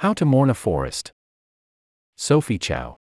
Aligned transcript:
How 0.00 0.14
to 0.14 0.24
mourn 0.24 0.48
a 0.48 0.54
forest. 0.54 1.12
Sophie 2.16 2.58
Chao. 2.58 2.96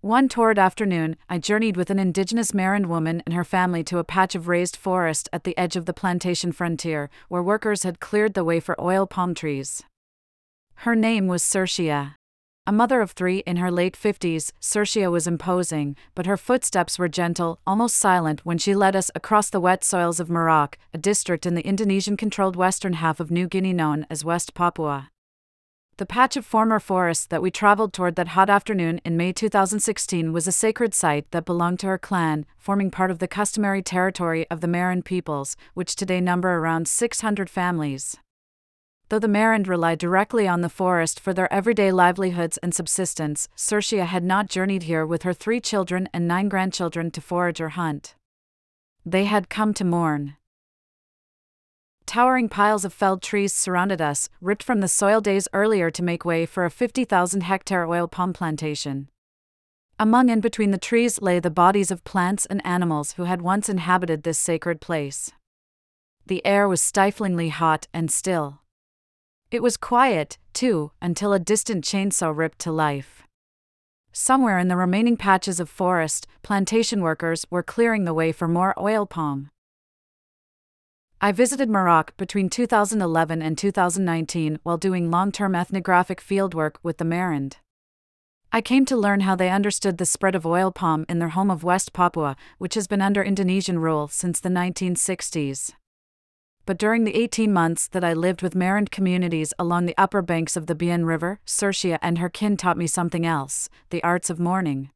One 0.00 0.28
torrid 0.28 0.58
afternoon, 0.58 1.14
I 1.28 1.38
journeyed 1.38 1.76
with 1.76 1.90
an 1.90 2.00
indigenous 2.00 2.50
Marind 2.50 2.86
woman 2.86 3.22
and 3.24 3.36
her 3.36 3.44
family 3.44 3.84
to 3.84 3.98
a 3.98 4.04
patch 4.04 4.34
of 4.34 4.48
raised 4.48 4.76
forest 4.76 5.28
at 5.32 5.44
the 5.44 5.56
edge 5.56 5.76
of 5.76 5.86
the 5.86 5.92
plantation 5.92 6.50
frontier, 6.50 7.08
where 7.28 7.40
workers 7.40 7.84
had 7.84 8.00
cleared 8.00 8.34
the 8.34 8.42
way 8.42 8.58
for 8.58 8.74
oil 8.80 9.06
palm 9.06 9.32
trees. 9.32 9.84
Her 10.78 10.96
name 10.96 11.28
was 11.28 11.44
Sertia. 11.44 12.16
A 12.66 12.72
mother 12.72 13.00
of 13.00 13.12
three 13.12 13.44
in 13.46 13.58
her 13.58 13.70
late 13.70 13.96
50s, 13.96 14.50
Sertia 14.60 15.12
was 15.12 15.28
imposing, 15.28 15.94
but 16.16 16.26
her 16.26 16.36
footsteps 16.36 16.98
were 16.98 17.08
gentle, 17.08 17.60
almost 17.64 17.94
silent 17.94 18.44
when 18.44 18.58
she 18.58 18.74
led 18.74 18.96
us 18.96 19.08
across 19.14 19.50
the 19.50 19.60
wet 19.60 19.84
soils 19.84 20.18
of 20.18 20.26
Merauke, 20.26 20.78
a 20.92 20.98
district 20.98 21.46
in 21.46 21.54
the 21.54 21.64
Indonesian 21.64 22.16
controlled 22.16 22.56
western 22.56 22.94
half 22.94 23.20
of 23.20 23.30
New 23.30 23.46
Guinea 23.46 23.72
known 23.72 24.04
as 24.10 24.24
West 24.24 24.52
Papua. 24.52 25.10
The 25.98 26.06
patch 26.06 26.36
of 26.36 26.46
former 26.46 26.78
forest 26.78 27.28
that 27.30 27.42
we 27.42 27.50
traveled 27.50 27.92
toward 27.92 28.14
that 28.14 28.28
hot 28.28 28.48
afternoon 28.48 29.00
in 29.04 29.16
May 29.16 29.32
2016 29.32 30.32
was 30.32 30.46
a 30.46 30.52
sacred 30.52 30.94
site 30.94 31.28
that 31.32 31.44
belonged 31.44 31.80
to 31.80 31.88
her 31.88 31.98
clan, 31.98 32.46
forming 32.56 32.88
part 32.92 33.10
of 33.10 33.18
the 33.18 33.26
customary 33.26 33.82
territory 33.82 34.46
of 34.48 34.60
the 34.60 34.68
Marind 34.68 35.04
peoples, 35.04 35.56
which 35.74 35.96
today 35.96 36.20
number 36.20 36.54
around 36.54 36.86
600 36.86 37.50
families. 37.50 38.16
Though 39.08 39.18
the 39.18 39.26
Marind 39.26 39.66
rely 39.66 39.96
directly 39.96 40.46
on 40.46 40.60
the 40.60 40.68
forest 40.68 41.18
for 41.18 41.34
their 41.34 41.52
everyday 41.52 41.90
livelihoods 41.90 42.58
and 42.58 42.72
subsistence, 42.72 43.48
Sertia 43.56 44.06
had 44.06 44.22
not 44.22 44.48
journeyed 44.48 44.84
here 44.84 45.04
with 45.04 45.24
her 45.24 45.34
three 45.34 45.60
children 45.60 46.08
and 46.14 46.28
nine 46.28 46.48
grandchildren 46.48 47.10
to 47.10 47.20
forage 47.20 47.60
or 47.60 47.70
hunt. 47.70 48.14
They 49.04 49.24
had 49.24 49.48
come 49.48 49.74
to 49.74 49.84
mourn. 49.84 50.36
Towering 52.08 52.48
piles 52.48 52.86
of 52.86 52.94
felled 52.94 53.20
trees 53.20 53.52
surrounded 53.52 54.00
us, 54.00 54.30
ripped 54.40 54.62
from 54.62 54.80
the 54.80 54.88
soil 54.88 55.20
days 55.20 55.46
earlier 55.52 55.90
to 55.90 56.02
make 56.02 56.24
way 56.24 56.46
for 56.46 56.64
a 56.64 56.70
50,000 56.70 57.42
hectare 57.42 57.86
oil 57.86 58.08
palm 58.08 58.32
plantation. 58.32 59.10
Among 59.98 60.30
and 60.30 60.40
between 60.40 60.70
the 60.70 60.78
trees 60.78 61.20
lay 61.20 61.38
the 61.38 61.50
bodies 61.50 61.90
of 61.90 62.04
plants 62.04 62.46
and 62.46 62.64
animals 62.64 63.12
who 63.12 63.24
had 63.24 63.42
once 63.42 63.68
inhabited 63.68 64.22
this 64.22 64.38
sacred 64.38 64.80
place. 64.80 65.32
The 66.24 66.40
air 66.46 66.66
was 66.66 66.80
stiflingly 66.80 67.50
hot 67.50 67.88
and 67.92 68.10
still. 68.10 68.62
It 69.50 69.62
was 69.62 69.76
quiet, 69.76 70.38
too, 70.54 70.92
until 71.02 71.34
a 71.34 71.38
distant 71.38 71.84
chainsaw 71.84 72.34
ripped 72.34 72.60
to 72.60 72.72
life. 72.72 73.24
Somewhere 74.12 74.58
in 74.58 74.68
the 74.68 74.78
remaining 74.78 75.18
patches 75.18 75.60
of 75.60 75.68
forest, 75.68 76.26
plantation 76.42 77.02
workers 77.02 77.44
were 77.50 77.62
clearing 77.62 78.06
the 78.06 78.14
way 78.14 78.32
for 78.32 78.48
more 78.48 78.74
oil 78.80 79.04
palm. 79.04 79.50
I 81.20 81.32
visited 81.32 81.68
Merauke 81.68 82.16
between 82.16 82.48
2011 82.48 83.42
and 83.42 83.58
2019 83.58 84.60
while 84.62 84.76
doing 84.76 85.10
long 85.10 85.32
term 85.32 85.54
ethnographic 85.54 86.20
fieldwork 86.20 86.76
with 86.82 86.98
the 86.98 87.04
Marind. 87.04 87.54
I 88.52 88.60
came 88.60 88.84
to 88.86 88.96
learn 88.96 89.20
how 89.20 89.34
they 89.34 89.50
understood 89.50 89.98
the 89.98 90.06
spread 90.06 90.34
of 90.34 90.46
oil 90.46 90.70
palm 90.72 91.04
in 91.08 91.18
their 91.18 91.30
home 91.30 91.50
of 91.50 91.64
West 91.64 91.92
Papua, 91.92 92.36
which 92.58 92.74
has 92.74 92.86
been 92.86 93.02
under 93.02 93.22
Indonesian 93.22 93.78
rule 93.78 94.08
since 94.08 94.40
the 94.40 94.48
1960s 94.48 95.72
but 96.68 96.76
during 96.76 97.04
the 97.04 97.16
18 97.16 97.50
months 97.50 97.88
that 97.88 98.04
I 98.04 98.12
lived 98.12 98.42
with 98.42 98.52
Marind 98.52 98.90
communities 98.90 99.54
along 99.58 99.86
the 99.86 99.96
upper 99.96 100.20
banks 100.20 100.54
of 100.54 100.66
the 100.66 100.74
Bian 100.74 101.06
River, 101.06 101.40
Sertia 101.46 101.98
and 102.02 102.18
her 102.18 102.28
kin 102.28 102.58
taught 102.58 102.76
me 102.76 102.86
something 102.86 103.24
else 103.24 103.70
the 103.88 104.04
arts 104.04 104.28
of 104.28 104.38
mourning. 104.38 104.90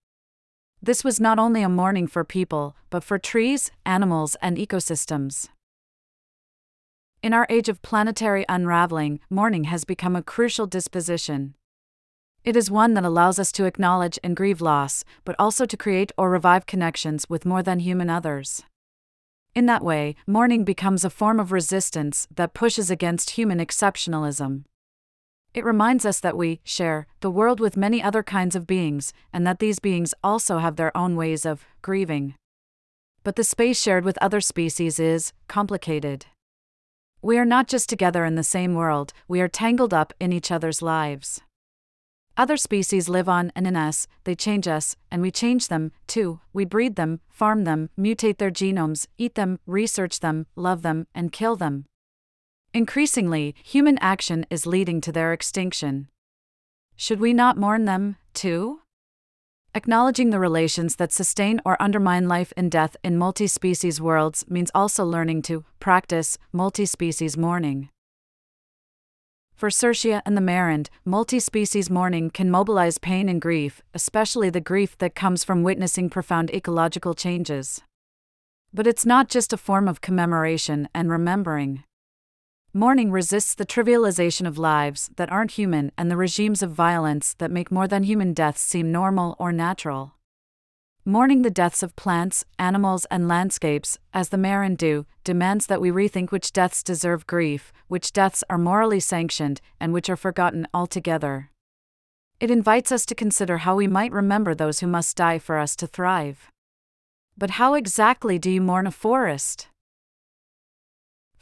This 0.83 1.03
was 1.03 1.19
not 1.19 1.39
only 1.39 1.63
a 1.63 1.71
mourning 1.71 2.09
for 2.09 2.25
people, 2.25 2.77
but 2.91 3.03
for 3.03 3.19
trees, 3.19 3.71
animals, 3.87 4.37
and 4.43 4.59
ecosystems. 4.59 5.49
In 7.23 7.33
our 7.33 7.47
age 7.49 7.69
of 7.69 7.83
planetary 7.83 8.45
unraveling, 8.49 9.21
mourning 9.31 9.65
has 9.65 9.85
become 9.85 10.17
a 10.17 10.25
crucial 10.25 10.67
disposition. 10.67 11.55
It 12.43 12.57
is 12.57 12.69
one 12.69 12.95
that 12.95 13.05
allows 13.05 13.39
us 13.39 13.53
to 13.53 13.65
acknowledge 13.65 14.19
and 14.25 14.35
grieve 14.35 14.61
loss, 14.61 15.05
but 15.25 15.37
also 15.39 15.65
to 15.65 15.77
create 15.77 16.11
or 16.19 16.29
revive 16.31 16.67
connections 16.67 17.31
with 17.31 17.47
more 17.47 17.63
than 17.63 17.79
human 17.79 18.11
others. 18.11 18.65
In 19.55 19.67
that 19.67 19.85
way, 19.85 20.17
mourning 20.27 20.65
becomes 20.65 21.05
a 21.05 21.11
form 21.11 21.39
of 21.39 21.53
resistance 21.53 22.27
that 22.35 22.55
pushes 22.55 22.91
against 22.91 23.31
human 23.31 23.59
exceptionalism. 23.61 24.65
It 25.55 25.65
reminds 25.65 26.05
us 26.05 26.19
that 26.19 26.37
we 26.37 26.61
share 26.65 27.07
the 27.21 27.31
world 27.31 27.61
with 27.61 27.77
many 27.77 28.03
other 28.03 28.25
kinds 28.25 28.57
of 28.57 28.67
beings, 28.67 29.13
and 29.33 29.47
that 29.47 29.61
these 29.61 29.79
beings 29.79 30.13
also 30.25 30.59
have 30.59 30.75
their 30.75 30.97
own 30.97 31.15
ways 31.15 31.47
of 31.47 31.67
grieving. 31.83 32.35
But 33.23 33.37
the 33.37 33.45
space 33.45 33.81
shared 33.81 34.05
with 34.05 34.19
other 34.21 34.41
species 34.41 34.99
is 34.99 35.33
complicated. 35.47 36.27
We 37.25 37.39
are 37.39 37.45
not 37.45 37.69
just 37.69 37.89
together 37.89 38.25
in 38.25 38.35
the 38.35 38.43
same 38.43 38.75
world, 38.75 39.13
we 39.29 39.41
are 39.41 39.47
tangled 39.47 39.95
up 39.95 40.13
in 40.19 40.33
each 40.33 40.51
other's 40.51 40.83
lives. 40.83 41.41
Other 42.37 42.57
species 42.57 43.09
live 43.09 43.29
on 43.29 43.53
and 43.55 43.65
in 43.65 43.77
us, 43.77 44.09
they 44.25 44.35
change 44.35 44.67
us, 44.67 44.97
and 45.09 45.23
we 45.23 45.31
change 45.31 45.69
them, 45.69 45.93
too. 46.09 46.41
We 46.53 46.65
breed 46.65 46.97
them, 46.97 47.21
farm 47.29 47.63
them, 47.63 47.91
mutate 47.97 48.39
their 48.39 48.51
genomes, 48.51 49.07
eat 49.19 49.37
them, 49.37 49.61
research 49.67 50.19
them, 50.19 50.47
love 50.57 50.83
them, 50.83 51.07
and 51.15 51.31
kill 51.31 51.55
them. 51.55 51.85
Increasingly, 52.75 53.55
human 53.63 53.99
action 53.99 54.45
is 54.51 54.67
leading 54.67 55.01
to 55.03 55.13
their 55.13 55.33
extinction. 55.33 56.09
Should 56.97 57.21
we 57.21 57.33
not 57.33 57.57
mourn 57.57 57.85
them, 57.85 58.17
too? 58.35 58.82
Acknowledging 59.75 60.29
the 60.29 60.39
relations 60.39 60.97
that 60.97 61.13
sustain 61.13 61.59
or 61.65 61.81
undermine 61.81 62.29
life 62.29 62.53
and 62.59 62.71
death 62.71 62.95
in 63.03 63.17
multi 63.17 63.47
species 63.47 64.03
worlds 64.03 64.45
means 64.47 64.71
also 64.75 65.03
learning 65.03 65.41
to 65.41 65.65
practice 65.81 66.37
multi 66.53 66.85
species 66.85 67.39
mourning. 67.39 67.89
For 69.55 69.71
Sertia 69.71 70.21
and 70.27 70.37
the 70.37 70.43
Marind, 70.43 70.89
multi 71.07 71.41
species 71.41 71.89
mourning 71.89 72.29
can 72.29 72.51
mobilize 72.51 72.99
pain 72.99 73.31
and 73.31 73.41
grief, 73.41 73.81
especially 73.95 74.51
the 74.51 74.61
grief 74.61 74.99
that 74.99 75.15
comes 75.15 75.43
from 75.43 75.63
witnessing 75.63 76.11
profound 76.11 76.51
ecological 76.51 77.15
changes. 77.15 77.81
But 78.75 78.87
it's 78.87 79.07
not 79.07 79.31
just 79.31 79.55
a 79.55 79.57
form 79.57 79.89
of 79.89 80.03
commemoration 80.03 80.87
and 80.95 81.09
remembering. 81.09 81.85
Mourning 82.75 83.11
resists 83.11 83.55
the 83.55 83.67
trivialization 83.67 84.49
of 84.49 84.57
lives 84.57 85.11
that 85.17 85.31
aren't 85.31 85.51
human 85.51 85.93
and 85.99 86.11
the 86.11 86.17
regimes 86.17 86.63
of 86.63 86.71
violence 86.71 87.35
that 87.35 87.51
make 87.51 87.71
more 87.71 87.87
than 87.87 88.05
human 88.05 88.33
deaths 88.33 88.63
seem 88.63 88.91
normal 88.91 89.37
or 89.39 89.53
natural. 89.53 90.15
Mourning 91.05 91.43
the 91.43 91.51
deaths 91.51 91.83
of 91.83 91.95
plants, 91.97 92.47
animals, 92.59 93.05
and 93.11 93.29
landscapes, 93.29 93.99
as 94.15 94.31
the 94.31 94.39
Marind 94.39 94.79
do, 94.79 95.05
demands 95.23 95.67
that 95.67 95.83
we 95.83 95.91
rethink 95.91 96.31
which 96.31 96.51
deaths 96.51 96.83
deserve 96.83 97.27
grief, 97.27 97.75
which 97.89 98.11
deaths 98.11 98.43
are 98.49 98.57
morally 98.57 99.01
sanctioned, 99.01 99.61
and 99.79 99.93
which 99.93 100.09
are 100.09 100.17
forgotten 100.17 100.67
altogether. 100.73 101.51
It 102.41 102.51
invites 102.51 102.91
us 102.91 103.05
to 103.05 103.15
consider 103.15 103.59
how 103.59 103.77
we 103.77 103.87
might 103.87 104.13
remember 104.13 104.55
those 104.55 104.81
who 104.81 104.87
must 104.87 105.15
die 105.15 105.39
for 105.39 105.59
us 105.59 105.77
to 105.77 105.87
thrive. 105.87 106.51
But 107.37 107.51
how 107.51 107.75
exactly 107.75 108.39
do 108.39 108.51
you 108.51 108.63
mourn 108.63 108.87
a 108.87 108.91
forest? 108.91 109.69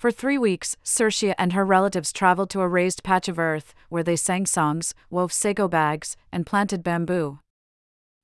For 0.01 0.11
three 0.11 0.39
weeks, 0.39 0.79
Sertia 0.83 1.35
and 1.37 1.53
her 1.53 1.63
relatives 1.63 2.11
traveled 2.11 2.49
to 2.51 2.63
a 2.63 2.69
raised 2.69 3.03
patch 3.05 3.29
of 3.29 3.39
earth, 3.39 3.75
where 3.91 4.03
they 4.03 4.17
sang 4.17 4.47
songs, 4.47 4.95
wove 5.11 5.31
sago 5.31 5.69
bags, 5.69 6.17
and 6.33 6.47
planted 6.47 6.83
bamboo. 6.83 7.41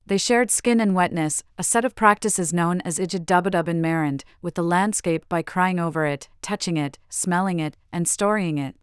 They 0.07 0.17
shared 0.17 0.51
skin 0.51 0.81
and 0.81 0.95
wetness, 0.95 1.43
a 1.59 1.63
set 1.63 1.85
of 1.85 1.95
practices 1.95 2.55
known 2.55 2.81
as 2.81 2.99
Ijid 2.99 3.27
Dubadub 3.27 3.69
in 3.69 3.83
Marind, 3.83 4.23
with 4.41 4.55
the 4.55 4.63
landscape 4.63 5.29
by 5.29 5.43
crying 5.43 5.79
over 5.79 6.07
it, 6.07 6.31
touching 6.41 6.79
it, 6.79 6.99
smelling 7.11 7.61
it, 7.61 7.77
and 7.93 8.09
storying 8.09 8.57
it. 8.57 8.77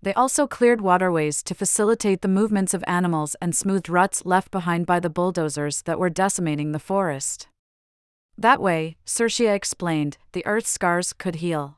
They 0.00 0.14
also 0.14 0.46
cleared 0.46 0.80
waterways 0.80 1.42
to 1.42 1.54
facilitate 1.54 2.22
the 2.22 2.26
movements 2.26 2.72
of 2.72 2.82
animals 2.86 3.36
and 3.42 3.54
smoothed 3.54 3.90
ruts 3.90 4.24
left 4.24 4.50
behind 4.50 4.86
by 4.86 4.98
the 4.98 5.10
bulldozers 5.10 5.82
that 5.82 5.98
were 5.98 6.08
decimating 6.08 6.72
the 6.72 6.78
forest. 6.78 7.48
That 8.38 8.62
way, 8.62 8.96
Sertia 9.04 9.54
explained, 9.54 10.16
the 10.32 10.46
earth's 10.46 10.70
scars 10.70 11.12
could 11.12 11.34
heal. 11.44 11.77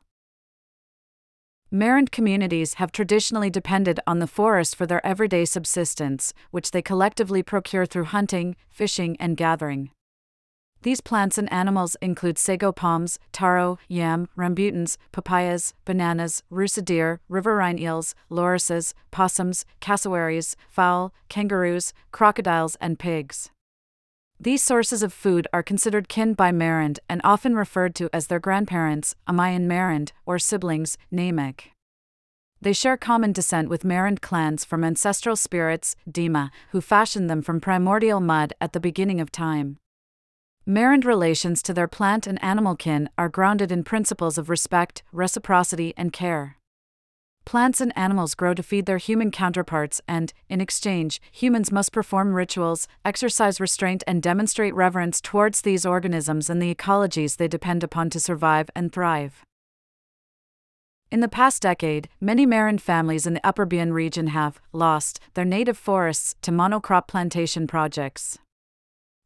Marind 1.73 2.11
communities 2.11 2.73
have 2.73 2.91
traditionally 2.91 3.49
depended 3.49 3.97
on 4.05 4.19
the 4.19 4.27
forest 4.27 4.75
for 4.75 4.85
their 4.85 5.05
everyday 5.05 5.45
subsistence, 5.45 6.33
which 6.51 6.71
they 6.71 6.81
collectively 6.81 7.41
procure 7.41 7.85
through 7.85 8.03
hunting, 8.03 8.57
fishing, 8.69 9.15
and 9.21 9.37
gathering. 9.37 9.89
These 10.81 10.99
plants 10.99 11.37
and 11.37 11.49
animals 11.49 11.95
include 12.01 12.37
sago 12.37 12.73
palms, 12.73 13.19
taro, 13.31 13.77
yam, 13.87 14.27
rambutans, 14.37 14.97
papayas, 15.13 15.73
bananas, 15.85 16.43
rusa 16.51 16.83
deer, 16.83 17.21
riverine 17.29 17.79
eels, 17.79 18.15
lorises, 18.29 18.93
possums, 19.09 19.63
cassowaries, 19.79 20.57
fowl, 20.69 21.13
kangaroos, 21.29 21.93
crocodiles, 22.11 22.75
and 22.81 22.99
pigs. 22.99 23.49
These 24.43 24.63
sources 24.63 25.03
of 25.03 25.13
food 25.13 25.47
are 25.53 25.61
considered 25.61 26.09
kin 26.09 26.33
by 26.33 26.51
Marind 26.51 26.97
and 27.07 27.21
often 27.23 27.55
referred 27.55 27.93
to 27.93 28.09
as 28.11 28.25
their 28.25 28.39
grandparents, 28.39 29.13
Amayan 29.27 29.67
Marand, 29.67 30.13
or 30.25 30.39
siblings, 30.39 30.97
Namek. 31.13 31.65
They 32.59 32.73
share 32.73 32.97
common 32.97 33.33
descent 33.33 33.69
with 33.69 33.83
Marind 33.83 34.19
clans 34.19 34.65
from 34.65 34.83
ancestral 34.83 35.35
spirits, 35.35 35.95
Dema, 36.09 36.49
who 36.71 36.81
fashioned 36.81 37.29
them 37.29 37.43
from 37.43 37.61
primordial 37.61 38.19
mud 38.19 38.53
at 38.59 38.73
the 38.73 38.79
beginning 38.79 39.21
of 39.21 39.31
time. 39.31 39.77
Marind 40.67 41.05
relations 41.05 41.61
to 41.61 41.71
their 41.71 41.87
plant 41.87 42.25
and 42.25 42.43
animal 42.43 42.75
kin 42.75 43.11
are 43.19 43.29
grounded 43.29 43.71
in 43.71 43.83
principles 43.83 44.39
of 44.39 44.49
respect, 44.49 45.03
reciprocity, 45.11 45.93
and 45.95 46.11
care. 46.11 46.57
Plants 47.45 47.81
and 47.81 47.91
animals 47.97 48.35
grow 48.35 48.53
to 48.53 48.63
feed 48.63 48.85
their 48.85 48.97
human 48.97 49.31
counterparts, 49.31 49.99
and, 50.07 50.31
in 50.47 50.61
exchange, 50.61 51.21
humans 51.31 51.71
must 51.71 51.91
perform 51.91 52.33
rituals, 52.33 52.87
exercise 53.03 53.59
restraint, 53.59 54.03
and 54.07 54.21
demonstrate 54.21 54.75
reverence 54.75 55.19
towards 55.19 55.61
these 55.61 55.85
organisms 55.85 56.49
and 56.49 56.61
the 56.61 56.73
ecologies 56.73 57.37
they 57.37 57.47
depend 57.47 57.83
upon 57.83 58.09
to 58.11 58.19
survive 58.19 58.69
and 58.75 58.93
thrive. 58.93 59.43
In 61.11 61.19
the 61.19 61.27
past 61.27 61.61
decade, 61.61 62.07
many 62.21 62.47
Marind 62.47 62.79
families 62.79 63.27
in 63.27 63.33
the 63.33 63.45
Upper 63.45 63.65
Bian 63.65 63.91
region 63.91 64.27
have 64.27 64.61
lost 64.71 65.19
their 65.33 65.43
native 65.43 65.77
forests 65.77 66.35
to 66.43 66.51
monocrop 66.51 67.05
plantation 67.07 67.67
projects. 67.67 68.37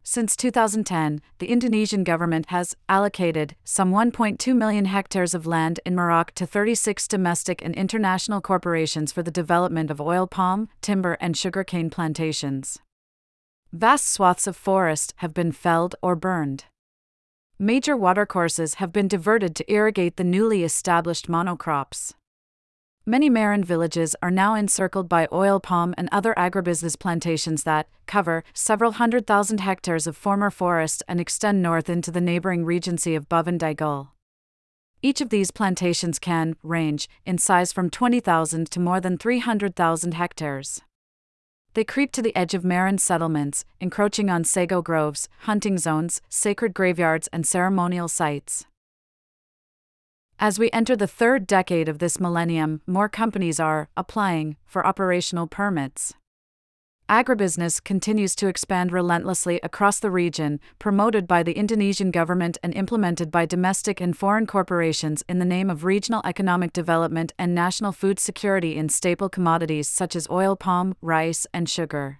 Since 0.07 0.35
2010, 0.35 1.19
the 1.39 1.47
Indonesian 1.47 2.03
government 2.03 2.45
has 2.49 2.75
allocated 2.87 3.55
some 3.63 3.91
1.2 3.91 4.55
million 4.55 4.85
hectares 4.85 5.33
of 5.33 5.47
land 5.47 5.79
in 5.83 5.95
Merauke 5.95 6.29
to 6.35 6.45
36 6.45 7.07
domestic 7.07 7.65
and 7.65 7.73
international 7.73 8.39
corporations 8.39 9.11
for 9.11 9.23
the 9.23 9.31
development 9.31 9.89
of 9.89 9.99
oil 9.99 10.27
palm, 10.27 10.69
timber, 10.79 11.17
and 11.19 11.35
sugarcane 11.35 11.89
plantations. 11.89 12.77
Vast 13.73 14.07
swaths 14.07 14.45
of 14.45 14.55
forest 14.55 15.15
have 15.17 15.33
been 15.33 15.51
felled 15.51 15.95
or 16.03 16.15
burned. 16.15 16.65
Major 17.57 17.97
watercourses 17.97 18.75
have 18.75 18.93
been 18.93 19.07
diverted 19.07 19.55
to 19.55 19.73
irrigate 19.73 20.17
the 20.17 20.23
newly 20.23 20.63
established 20.63 21.27
monocrops. 21.27 22.13
Many 23.07 23.29
Marind 23.29 23.65
villages 23.65 24.15
are 24.23 24.31
now 24.31 24.55
encircled 24.55 25.07
by 25.07 25.27
oil 25.31 25.59
palm 25.59 25.93
and 25.95 26.09
other 26.11 26.33
agribusiness 26.35 26.97
plantations 26.97 27.61
that 27.61 27.87
cover 28.07 28.43
several 28.51 28.93
hundred 28.93 29.27
thousand 29.27 29.59
hectares 29.59 30.07
of 30.07 30.17
former 30.17 30.49
forest 30.49 31.03
and 31.07 31.21
extend 31.21 31.61
north 31.61 31.87
into 31.87 32.09
the 32.09 32.19
neighboring 32.19 32.65
regency 32.65 33.13
of 33.13 33.29
Digul. 33.29 34.07
Each 35.03 35.21
of 35.21 35.29
these 35.29 35.51
plantations 35.51 36.17
can 36.17 36.55
range 36.63 37.07
in 37.27 37.37
size 37.37 37.71
from 37.71 37.91
20,000 37.91 38.71
to 38.71 38.79
more 38.79 38.99
than 38.99 39.19
300,000 39.19 40.15
hectares. 40.15 40.81
They 41.75 41.83
creep 41.83 42.11
to 42.13 42.23
the 42.23 42.35
edge 42.35 42.55
of 42.55 42.63
Marind 42.63 43.01
settlements, 43.01 43.65
encroaching 43.79 44.31
on 44.31 44.45
sago 44.45 44.81
groves, 44.81 45.29
hunting 45.41 45.77
zones, 45.77 46.23
sacred 46.27 46.73
graveyards, 46.73 47.29
and 47.31 47.45
ceremonial 47.45 48.07
sites. 48.07 48.65
As 50.37 50.59
we 50.59 50.69
enter 50.71 50.97
the 50.97 51.07
third 51.07 51.47
decade 51.47 51.87
of 51.87 51.99
this 51.99 52.19
millennium, 52.19 52.81
more 52.85 53.07
companies 53.07 53.59
are 53.59 53.87
applying 53.95 54.57
for 54.65 54.85
operational 54.85 55.47
permits. 55.47 56.13
Agribusiness 57.07 57.81
continues 57.81 58.35
to 58.35 58.47
expand 58.47 58.91
relentlessly 58.91 59.59
across 59.61 59.99
the 59.99 60.09
region, 60.09 60.59
promoted 60.79 61.27
by 61.27 61.43
the 61.43 61.53
Indonesian 61.53 62.11
government 62.11 62.57
and 62.63 62.73
implemented 62.73 63.31
by 63.31 63.45
domestic 63.45 64.01
and 64.01 64.17
foreign 64.17 64.45
corporations 64.47 65.23
in 65.29 65.39
the 65.39 65.45
name 65.45 65.69
of 65.69 65.85
regional 65.85 66.21
economic 66.25 66.73
development 66.73 67.31
and 67.37 67.55
national 67.55 67.91
food 67.91 68.19
security 68.19 68.75
in 68.75 68.89
staple 68.89 69.29
commodities 69.29 69.87
such 69.87 70.15
as 70.15 70.27
oil 70.29 70.55
palm, 70.55 70.95
rice, 70.99 71.47
and 71.53 71.69
sugar. 71.69 72.19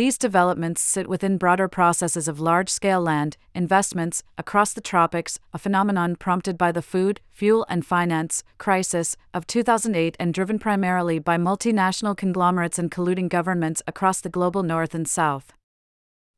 These 0.00 0.16
developments 0.16 0.80
sit 0.80 1.10
within 1.10 1.36
broader 1.36 1.68
processes 1.68 2.26
of 2.26 2.40
large 2.40 2.70
scale 2.70 3.02
land 3.02 3.36
investments 3.54 4.22
across 4.38 4.72
the 4.72 4.80
tropics, 4.80 5.38
a 5.52 5.58
phenomenon 5.58 6.16
prompted 6.16 6.56
by 6.56 6.72
the 6.72 6.80
food, 6.80 7.20
fuel, 7.30 7.66
and 7.68 7.84
finance 7.84 8.42
crisis 8.56 9.14
of 9.34 9.46
2008 9.46 10.16
and 10.18 10.32
driven 10.32 10.58
primarily 10.58 11.18
by 11.18 11.36
multinational 11.36 12.16
conglomerates 12.16 12.78
and 12.78 12.90
colluding 12.90 13.28
governments 13.28 13.82
across 13.86 14.22
the 14.22 14.30
global 14.30 14.62
north 14.62 14.94
and 14.94 15.06
south. 15.06 15.52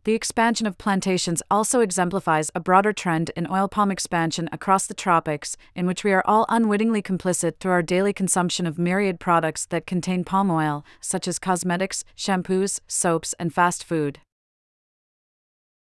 The 0.04 0.14
expansion 0.14 0.66
of 0.66 0.78
plantations 0.78 1.44
also 1.49 1.78
exemplifies 1.78 2.50
a 2.56 2.60
broader 2.60 2.93
trend 2.93 3.31
in 3.37 3.46
oil 3.49 3.69
palm 3.69 3.93
expansion 3.93 4.49
across 4.50 4.88
the 4.88 4.94
tropics, 4.94 5.56
in 5.76 5.87
which 5.87 6.02
we 6.02 6.12
are 6.12 6.25
all 6.26 6.44
unwittingly 6.49 7.02
complicit 7.02 7.60
through 7.60 7.70
our 7.70 7.82
daily 7.82 8.12
consumption 8.12 8.66
of 8.66 8.81
myriad 8.81 9.20
products 9.20 9.64
that 9.66 9.87
contain 9.87 10.25
palm 10.25 10.50
oil, 10.50 10.84
such 11.00 11.28
as 11.28 11.38
cosmetics, 11.38 12.02
shampoos, 12.16 12.81
soaps, 12.88 13.32
and 13.38 13.54
fast 13.54 13.84
food. 13.84 14.19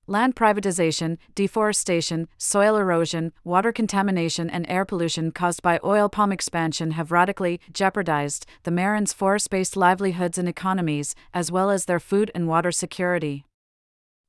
Land 0.09 0.35
privatization, 0.35 1.19
deforestation, 1.37 2.26
soil 2.38 2.76
erosion, 2.76 3.32
water 3.44 3.71
contamination, 3.71 4.50
and 4.50 4.67
air 4.69 4.85
pollution 4.85 5.31
caused 5.31 5.62
by 5.62 5.79
oil 5.85 6.09
palm 6.09 6.32
expansion 6.32 6.93
have 6.93 7.12
radically 7.12 7.61
jeopardized 7.73 8.47
the 8.64 8.73
Marind's 8.73 9.12
forest 9.12 9.49
based 9.49 9.76
livelihoods 9.76 10.38
and 10.38 10.49
economies, 10.49 11.14
as 11.32 11.53
well 11.53 11.71
as 11.71 11.85
their 11.85 12.00
food 12.00 12.32
and 12.35 12.49
water 12.49 12.73
security. 12.73 13.44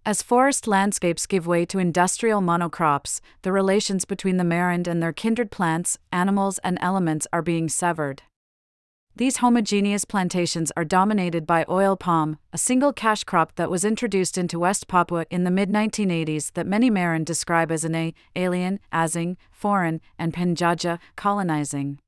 As 0.05 0.23
forest 0.23 0.65
landscapes 0.65 1.27
give 1.27 1.45
way 1.45 1.65
to 1.65 1.77
industrial 1.77 2.41
monocrops, 2.41 3.19
the 3.41 3.51
relations 3.51 4.05
between 4.05 4.37
the 4.37 4.43
Marind 4.43 4.87
and 4.87 5.03
their 5.03 5.13
kindred 5.13 5.51
plants, 5.51 5.99
animals, 6.11 6.57
and 6.59 6.77
elements 6.81 7.27
are 7.33 7.41
being 7.41 7.67
severed. 7.67 8.23
These 9.15 9.37
homogeneous 9.37 10.05
plantations 10.05 10.71
are 10.77 10.85
dominated 10.85 11.45
by 11.45 11.65
oil 11.67 11.97
palm, 11.97 12.37
a 12.53 12.57
single 12.57 12.93
cash 12.93 13.25
crop 13.25 13.55
that 13.55 13.69
was 13.69 13.83
introduced 13.83 14.37
into 14.37 14.59
West 14.59 14.87
Papua 14.87 15.25
in 15.29 15.43
the 15.43 15.51
mid 15.51 15.69
1980s 15.69 16.53
that 16.53 16.65
many 16.65 16.89
Marind 16.89 17.25
describe 17.25 17.69
as 17.69 17.83
an 17.83 17.95
a, 17.95 18.13
alien, 18.37 18.79
asing, 18.93 19.35
foreign, 19.51 19.99
and 20.17 20.33
penjajah, 20.33 20.99
colonizing. 21.17 21.99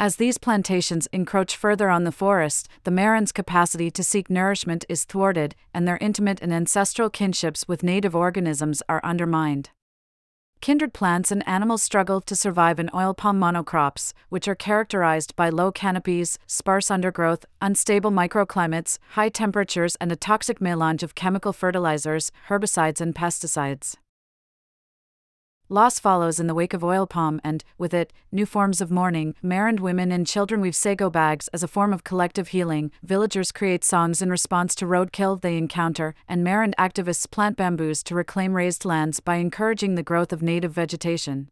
As 0.00 0.14
these 0.14 0.38
plantations 0.38 1.08
encroach 1.12 1.56
further 1.56 1.90
on 1.90 2.04
the 2.04 2.12
forest, 2.12 2.68
the 2.84 2.92
Marind's 2.92 3.32
capacity 3.32 3.90
to 3.90 4.04
seek 4.04 4.30
nourishment 4.30 4.84
is 4.88 5.02
thwarted, 5.02 5.56
and 5.74 5.88
their 5.88 5.98
intimate 6.00 6.40
and 6.40 6.52
ancestral 6.52 7.10
kinships 7.10 7.66
with 7.66 7.82
native 7.82 8.14
organisms 8.14 8.80
are 8.88 9.00
undermined. 9.02 9.70
Kindred 10.60 10.92
plants 10.92 11.32
and 11.32 11.46
animals 11.48 11.82
struggle 11.82 12.20
to 12.20 12.36
survive 12.36 12.78
in 12.78 12.90
oil 12.94 13.12
palm 13.12 13.40
monocrops, 13.40 14.12
which 14.28 14.46
are 14.46 14.54
characterized 14.54 15.34
by 15.34 15.48
low 15.48 15.72
canopies, 15.72 16.38
sparse 16.46 16.92
undergrowth, 16.92 17.44
unstable 17.60 18.12
microclimates, 18.12 18.98
high 19.10 19.28
temperatures, 19.28 19.96
and 20.00 20.12
a 20.12 20.16
toxic 20.16 20.60
melange 20.60 21.02
of 21.02 21.16
chemical 21.16 21.52
fertilizers, 21.52 22.30
herbicides, 22.48 23.00
and 23.00 23.16
pesticides. 23.16 23.96
Loss 25.70 25.98
follows 25.98 26.40
in 26.40 26.46
the 26.46 26.54
wake 26.54 26.72
of 26.72 26.82
oil 26.82 27.06
palm 27.06 27.42
and, 27.44 27.62
with 27.76 27.92
it, 27.92 28.10
new 28.32 28.46
forms 28.46 28.80
of 28.80 28.90
mourning. 28.90 29.34
Marind 29.44 29.80
women 29.80 30.10
and 30.10 30.26
children 30.26 30.62
weave 30.62 30.74
sago 30.74 31.10
bags 31.10 31.48
as 31.48 31.62
a 31.62 31.68
form 31.68 31.92
of 31.92 32.04
collective 32.04 32.48
healing. 32.48 32.90
Villagers 33.02 33.52
create 33.52 33.84
songs 33.84 34.22
in 34.22 34.30
response 34.30 34.74
to 34.76 34.86
roadkill 34.86 35.38
they 35.38 35.58
encounter, 35.58 36.14
and 36.26 36.42
Marind 36.42 36.72
activists 36.78 37.30
plant 37.30 37.58
bamboos 37.58 38.02
to 38.04 38.14
reclaim 38.14 38.54
raised 38.54 38.86
lands 38.86 39.20
by 39.20 39.36
encouraging 39.36 39.94
the 39.94 40.02
growth 40.02 40.32
of 40.32 40.40
native 40.40 40.72
vegetation. 40.72 41.50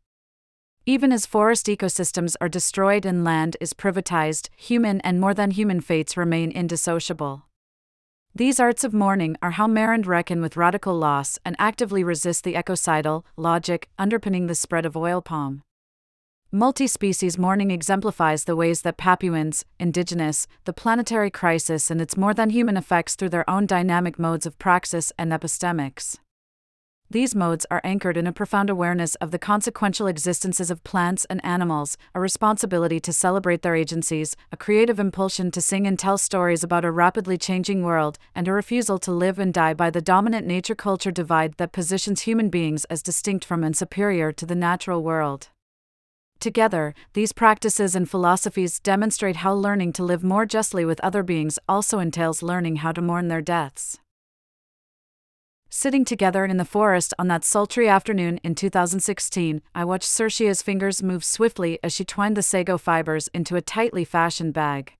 Even 0.86 1.12
as 1.12 1.26
forest 1.26 1.66
ecosystems 1.66 2.36
are 2.40 2.48
destroyed 2.48 3.04
and 3.04 3.22
land 3.22 3.58
is 3.60 3.74
privatized, 3.74 4.48
human 4.56 5.00
and 5.02 5.20
more 5.20 5.34
than 5.34 5.50
human 5.50 5.82
fates 5.82 6.16
remain 6.16 6.50
indissociable. 6.50 7.45
These 8.36 8.60
arts 8.60 8.84
of 8.84 8.92
mourning 8.92 9.38
are 9.40 9.52
how 9.52 9.66
Marind 9.66 10.06
reckon 10.06 10.42
with 10.42 10.58
radical 10.58 10.94
loss 10.94 11.38
and 11.42 11.56
actively 11.58 12.04
resist 12.04 12.44
the 12.44 12.54
ecocidal 12.54 13.24
logic 13.34 13.88
underpinning 13.98 14.46
the 14.46 14.54
spread 14.54 14.84
of 14.84 14.94
oil 14.94 15.22
palm. 15.22 15.62
Multi 16.52 16.86
species 16.86 17.38
mourning 17.38 17.70
exemplifies 17.70 18.44
the 18.44 18.54
ways 18.54 18.82
that 18.82 18.98
Papuans, 18.98 19.64
indigenous, 19.80 20.46
the 20.66 20.74
planetary 20.74 21.30
crisis 21.30 21.90
and 21.90 21.98
its 21.98 22.14
more 22.14 22.34
than 22.34 22.50
human 22.50 22.76
effects 22.76 23.14
through 23.14 23.30
their 23.30 23.48
own 23.48 23.64
dynamic 23.64 24.18
modes 24.18 24.44
of 24.44 24.58
praxis 24.58 25.14
and 25.18 25.32
epistemics. 25.32 26.18
These 27.08 27.36
modes 27.36 27.64
are 27.70 27.80
anchored 27.84 28.16
in 28.16 28.26
a 28.26 28.32
profound 28.32 28.68
awareness 28.68 29.14
of 29.16 29.30
the 29.30 29.38
consequential 29.38 30.08
existences 30.08 30.72
of 30.72 30.82
plants 30.82 31.24
and 31.26 31.44
animals, 31.44 31.96
a 32.16 32.20
responsibility 32.20 32.98
to 32.98 33.12
celebrate 33.12 33.62
their 33.62 33.76
agencies, 33.76 34.34
a 34.50 34.56
creative 34.56 34.98
impulsion 34.98 35.52
to 35.52 35.60
sing 35.60 35.86
and 35.86 35.96
tell 35.96 36.18
stories 36.18 36.64
about 36.64 36.84
a 36.84 36.90
rapidly 36.90 37.38
changing 37.38 37.84
world, 37.84 38.18
and 38.34 38.48
a 38.48 38.52
refusal 38.52 38.98
to 38.98 39.12
live 39.12 39.38
and 39.38 39.54
die 39.54 39.72
by 39.72 39.88
the 39.88 40.02
dominant 40.02 40.48
nature 40.48 40.74
culture 40.74 41.12
divide 41.12 41.54
that 41.58 41.70
positions 41.70 42.22
human 42.22 42.48
beings 42.50 42.84
as 42.86 43.02
distinct 43.02 43.44
from 43.44 43.62
and 43.62 43.76
superior 43.76 44.32
to 44.32 44.44
the 44.44 44.56
natural 44.56 45.04
world. 45.04 45.50
Together, 46.40 46.92
these 47.12 47.32
practices 47.32 47.94
and 47.94 48.10
philosophies 48.10 48.80
demonstrate 48.80 49.36
how 49.36 49.54
learning 49.54 49.92
to 49.92 50.02
live 50.02 50.24
more 50.24 50.44
justly 50.44 50.84
with 50.84 51.00
other 51.00 51.22
beings 51.22 51.56
also 51.68 52.00
entails 52.00 52.42
learning 52.42 52.76
how 52.76 52.90
to 52.90 53.00
mourn 53.00 53.28
their 53.28 53.40
deaths. 53.40 54.00
Sitting 55.68 56.04
together 56.04 56.44
in 56.44 56.56
the 56.56 56.64
forest 56.64 57.12
on 57.18 57.28
that 57.28 57.44
sultry 57.44 57.88
afternoon 57.88 58.38
in 58.44 58.54
2016, 58.54 59.62
I 59.74 59.84
watched 59.84 60.08
Sertia's 60.08 60.62
fingers 60.62 61.02
move 61.02 61.24
swiftly 61.24 61.78
as 61.82 61.92
she 61.92 62.04
twined 62.04 62.36
the 62.36 62.42
sago 62.42 62.78
fibers 62.78 63.28
into 63.34 63.56
a 63.56 63.60
tightly 63.60 64.04
fashioned 64.04 64.54
bag. 64.54 64.94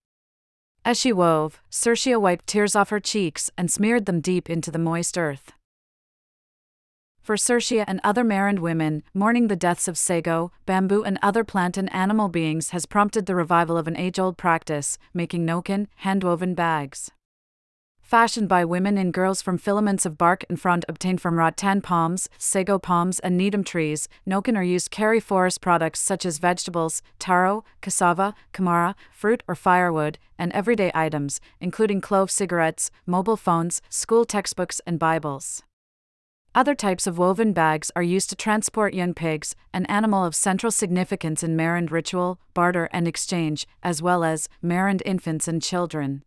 As 0.85 0.99
she 0.99 1.13
wove, 1.13 1.61
Sertia 1.71 2.21
wiped 2.21 2.47
tears 2.47 2.77
off 2.77 2.91
her 2.91 3.01
cheeks 3.01 3.51
and 3.57 3.71
smeared 3.71 4.07
them 4.07 4.21
deep 4.21 4.49
into 4.49 4.71
the 4.71 4.79
moist 4.79 5.17
earth. 5.17 5.53
For 7.21 7.37
Sertia 7.37 7.85
and 7.89 8.01
other 8.05 8.23
Marind 8.23 8.61
women, 8.61 9.03
mourning 9.13 9.49
the 9.49 9.57
deaths 9.57 9.89
of 9.89 9.99
sago, 9.99 10.53
bamboo, 10.65 11.03
and 11.03 11.19
other 11.23 11.43
plant 11.43 11.77
and 11.77 11.93
animal 11.93 12.29
beings 12.29 12.71
has 12.71 12.87
prompted 12.87 13.27
the 13.27 13.35
revival 13.35 13.77
of 13.77 13.89
an 13.89 13.97
age 13.97 14.21
old 14.21 14.37
practice, 14.37 14.97
making 15.13 15.45
noken, 15.45 15.89
hand 15.97 16.23
woven 16.23 16.55
bags. 16.55 17.11
Fashioned 18.07 18.49
by 18.49 18.65
women 18.65 18.97
and 18.97 19.13
girls 19.13 19.43
from 19.43 19.59
filaments 19.59 20.07
of 20.07 20.17
bark 20.17 20.45
and 20.49 20.61
frond 20.61 20.85
obtained 20.89 21.21
from 21.21 21.41
rattan 21.41 21.81
palms, 21.81 22.29
sago 22.39 22.79
palms, 22.79 23.19
and 23.19 23.37
gnetum 23.37 23.65
trees, 23.67 24.09
noken 24.25 24.57
are 24.57 24.63
used 24.63 24.93
carry 24.93 25.19
forest 25.19 25.61
products 25.61 25.99
such 25.99 26.25
as 26.25 26.39
vegetables, 26.39 27.03
taro, 27.19 27.65
cassava, 27.81 28.33
kamara, 28.55 28.95
fruit 29.11 29.43
or 29.49 29.57
firewood, 29.57 30.19
and 30.39 30.53
everyday 30.53 30.93
items, 30.95 31.41
including 31.61 32.01
clove 32.01 32.31
cigarettes, 32.31 32.93
mobile 33.07 33.37
phones, 33.37 33.83
school 33.89 34.25
textbooks, 34.25 34.81
and 34.87 35.01
Bibles. 35.01 35.65
Other 36.55 36.77
types 36.77 37.09
of 37.09 37.19
woven 37.19 37.53
bags 37.53 37.91
are 37.97 38.05
used 38.05 38.31
to 38.31 38.37
transport 38.37 38.95
young 38.95 39.15
pigs, 39.15 39.57
an 39.75 39.85
animal 39.87 40.25
of 40.25 40.37
central 40.37 40.71
significance 40.71 41.43
in 41.43 41.57
Marind 41.57 41.91
ritual, 41.91 42.39
barter, 42.55 42.89
and 42.93 43.09
exchange, 43.09 43.67
as 43.83 44.01
well 44.01 44.23
as 44.23 44.49
Marind 44.63 45.03
infants 45.05 45.49
and 45.49 45.61
children. 45.61 46.23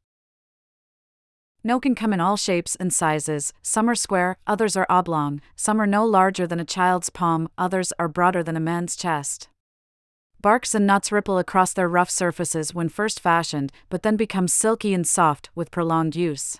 Noken 1.65 1.93
come 1.93 2.13
in 2.13 2.21
all 2.21 2.37
shapes 2.37 2.77
and 2.77 2.93
sizes, 2.93 3.51
some 3.61 3.89
are 3.89 3.95
square, 3.95 4.37
others 4.47 4.77
are 4.77 4.85
oblong, 4.89 5.41
some 5.57 5.81
are 5.81 5.87
no 5.87 6.05
larger 6.05 6.47
than 6.47 6.59
a 6.59 6.65
child's 6.65 7.09
palm, 7.09 7.49
others 7.57 7.91
are 7.99 8.07
broader 8.07 8.41
than 8.41 8.55
a 8.55 8.61
man's 8.61 8.95
chest. 8.95 9.49
Barks 10.41 10.73
and 10.73 10.87
nuts 10.87 11.11
ripple 11.11 11.37
across 11.37 11.73
their 11.73 11.89
rough 11.89 12.09
surfaces 12.09 12.73
when 12.73 12.87
first 12.87 13.19
fashioned, 13.19 13.73
but 13.89 14.03
then 14.03 14.15
become 14.15 14.47
silky 14.47 14.93
and 14.93 15.05
soft 15.05 15.49
with 15.53 15.69
prolonged 15.69 16.15
use. 16.15 16.59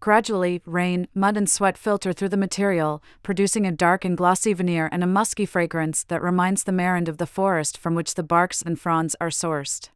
Gradually, 0.00 0.62
rain, 0.64 1.06
mud, 1.14 1.36
and 1.36 1.50
sweat 1.50 1.76
filter 1.76 2.14
through 2.14 2.30
the 2.30 2.36
material, 2.38 3.02
producing 3.22 3.66
a 3.66 3.72
dark 3.72 4.06
and 4.06 4.16
glossy 4.16 4.54
veneer 4.54 4.88
and 4.90 5.04
a 5.04 5.08
musky 5.08 5.44
fragrance 5.44 6.02
that 6.04 6.22
reminds 6.22 6.64
the 6.64 6.72
Marind 6.72 7.08
of 7.08 7.18
the 7.18 7.26
forest 7.26 7.76
from 7.76 7.94
which 7.94 8.14
the 8.14 8.22
barks 8.22 8.62
and 8.62 8.80
fronds 8.80 9.16
are 9.20 9.28
sourced. 9.28 9.90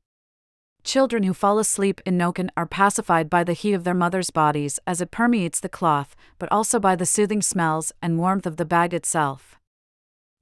Children 0.85 1.23
who 1.23 1.33
fall 1.33 1.59
asleep 1.59 2.01
in 2.05 2.19
Noken 2.19 2.49
are 2.57 2.67
pacified 2.67 3.31
by 3.31 3.45
the 3.45 3.53
heat 3.53 3.73
of 3.73 3.85
their 3.85 3.95
mother's 3.95 4.31
bodies 4.31 4.81
as 4.87 5.01
it 5.01 5.13
permeates 5.13 5.61
the 5.61 5.69
cloth, 5.69 6.17
but 6.39 6.51
also 6.51 6.81
by 6.81 6.97
the 6.97 7.07
soothing 7.07 7.41
smells 7.41 7.93
and 8.03 8.19
warmth 8.19 8.47
of 8.47 8.57
the 8.57 8.65
bag 8.65 8.93
itself. 8.93 9.59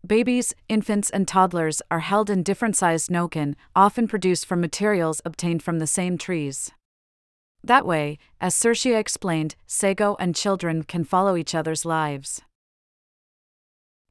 Babies, 0.07 0.55
infants, 0.67 1.11
and 1.11 1.29
toddlers 1.29 1.83
are 1.91 2.01
held 2.01 2.31
in 2.31 2.43
different 2.43 2.75
sized 2.75 3.11
Noken, 3.11 3.55
often 3.77 4.09
produced 4.09 4.47
from 4.47 4.61
materials 4.61 5.21
obtained 5.27 5.63
from 5.63 5.79
the 5.79 5.87
same 5.87 6.17
trees. 6.17 6.71
That 7.63 7.85
way, 7.85 8.19
as 8.41 8.55
Sertia 8.55 8.99
explained, 8.99 9.57
Sago 9.67 10.17
and 10.19 10.35
children 10.35 10.85
can 10.85 11.05
follow 11.05 11.37
each 11.37 11.55
other's 11.55 11.85
lives. 11.85 12.41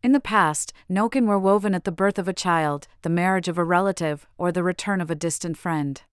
In 0.04 0.12
the 0.12 0.20
past, 0.20 0.72
Noken 0.90 1.26
were 1.26 1.40
woven 1.40 1.74
at 1.74 1.86
the 1.86 1.92
birth 1.92 2.20
of 2.20 2.28
a 2.28 2.34
child, 2.34 2.88
the 3.02 3.10
marriage 3.10 3.48
of 3.48 3.58
a 3.58 3.64
relative, 3.64 4.28
or 4.38 4.52
the 4.52 4.64
return 4.64 5.02
of 5.02 5.10
a 5.10 5.16
distant 5.16 5.58
friend. 5.58 6.04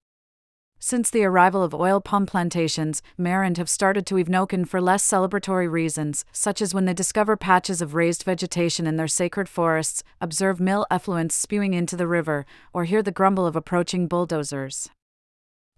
Since 0.78 1.11
the 1.11 1.25
arrival 1.25 1.62
of 1.62 1.75
oil 1.75 2.00
palm 2.00 2.26
plantations, 2.26 3.02
Marind 3.18 3.56
have 3.56 3.68
started 3.68 4.06
to 4.06 4.14
weave 4.14 4.28
Noken 4.28 4.68
for 4.68 4.80
less 4.80 5.02
celebratory 5.02 5.71
reasons, 5.71 6.25
such 6.33 6.61
as 6.61 6.75
when 6.75 6.85
they 6.85 6.95
discover 6.95 7.37
patches 7.37 7.80
of 7.80 7.95
raised 7.95 8.23
vegetation 8.23 8.87
in 8.87 8.97
their 8.97 9.09
sacred 9.09 9.49
forests, 9.49 10.04
observe 10.21 10.61
mill 10.61 10.87
effluents 10.90 11.33
spewing 11.33 11.75
into 11.75 11.97
the 11.97 12.06
river, 12.06 12.45
or 12.73 12.85
hear 12.85 13.02
the 13.02 13.11
grumble 13.11 13.47
of 13.47 13.56
approaching 13.56 14.06
bulldozers. 14.06 14.90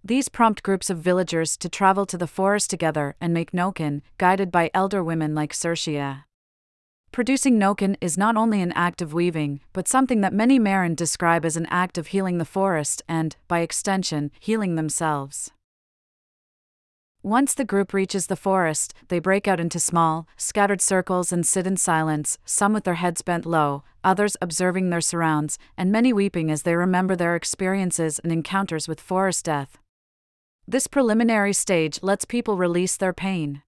These 0.03 0.29
prompt 0.29 0.63
groups 0.63 0.89
of 0.89 0.99
villagers 0.99 1.57
to 1.57 1.69
travel 1.69 2.05
to 2.05 2.17
the 2.17 2.27
forest 2.27 2.69
together 2.69 3.15
and 3.19 3.33
make 3.33 3.51
noken, 3.51 4.01
guided 4.17 4.51
by 4.51 4.69
elder 4.73 5.03
women 5.03 5.33
like 5.33 5.53
Sertia. 5.53 6.25
Producing 7.11 7.59
noken 7.59 7.95
is 8.01 8.17
not 8.17 8.37
only 8.37 8.61
an 8.61 8.71
act 8.73 9.01
of 9.01 9.13
weaving, 9.13 9.61
but 9.73 9.87
something 9.87 10.21
that 10.21 10.31
many 10.31 10.59
Marind 10.59 10.95
describe 10.95 11.43
as 11.43 11.57
an 11.57 11.65
act 11.71 11.97
of 11.97 12.07
healing 12.07 12.37
the 12.37 12.45
forest 12.45 13.01
and, 13.07 13.35
by 13.47 13.59
extension, 13.59 14.31
healing 14.39 14.75
themselves. 14.75 15.51
Once 17.23 17.53
the 17.53 17.65
group 17.65 17.93
reaches 17.93 18.27
the 18.27 18.35
forest, 18.35 18.93
they 19.09 19.19
break 19.19 19.47
out 19.47 19.59
into 19.59 19.79
small, 19.79 20.27
scattered 20.37 20.81
circles 20.81 21.33
and 21.33 21.45
sit 21.45 21.67
in 21.67 21.75
silence, 21.75 22.37
some 22.45 22.73
with 22.73 22.83
their 22.85 22.93
heads 22.93 23.21
bent 23.23 23.45
low, 23.45 23.83
others 24.03 24.37
observing 24.39 24.89
their 24.89 25.01
surrounds, 25.01 25.57
and 25.75 25.91
many 25.91 26.13
weeping 26.13 26.49
as 26.49 26.61
they 26.61 26.75
remember 26.75 27.15
their 27.15 27.35
experiences 27.35 28.19
and 28.19 28.31
encounters 28.31 28.87
with 28.87 29.01
forest 29.01 29.45
death. 29.45 29.79
This 30.67 30.87
preliminary 30.87 31.53
stage 31.53 31.99
lets 32.03 32.23
people 32.23 32.55
release 32.55 32.95
their 32.95 33.13
pain. 33.13 33.63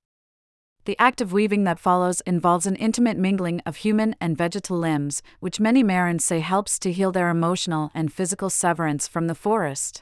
The 0.86 0.98
act 0.98 1.22
of 1.22 1.32
weaving 1.32 1.64
that 1.66 1.80
follows 1.80 2.22
involves 2.22 2.66
an 2.66 2.76
intimate 2.76 3.18
mingling 3.18 3.62
of 3.68 3.78
human 3.78 4.16
and 4.20 4.36
vegetal 4.36 4.80
limbs, 4.80 5.22
which 5.40 5.60
many 5.60 5.84
Marinds 5.84 6.26
say 6.26 6.40
helps 6.40 6.80
to 6.80 6.92
heal 6.92 7.12
their 7.12 7.30
emotional 7.30 7.92
and 7.94 8.12
physical 8.12 8.50
severance 8.50 9.08
from 9.08 9.28
the 9.28 9.36
forest. 9.36 10.02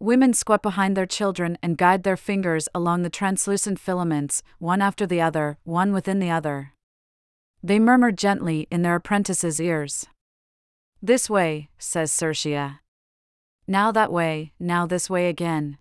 Women 0.00 0.34
squat 0.34 0.60
behind 0.60 0.96
their 0.96 1.06
children 1.06 1.56
and 1.62 1.78
guide 1.78 2.02
their 2.02 2.16
fingers 2.16 2.68
along 2.74 3.02
the 3.02 3.10
translucent 3.10 3.78
filaments, 3.78 4.42
one 4.58 4.82
after 4.82 5.06
the 5.06 5.20
other, 5.20 5.56
one 5.62 5.92
within 5.92 6.18
the 6.18 6.30
other. 6.30 6.72
They 7.62 7.78
murmur 7.78 8.12
gently 8.12 8.66
in 8.70 8.82
their 8.82 8.96
apprentices' 8.96 9.60
ears. 9.60 10.06
This 11.00 11.30
way, 11.30 11.70
says 11.78 12.10
Sertia. 12.10 12.80
Now 13.68 13.92
that 13.92 14.12
way, 14.12 14.52
now 14.58 14.86
this 14.86 15.08
way 15.08 15.28
again. 15.28 15.78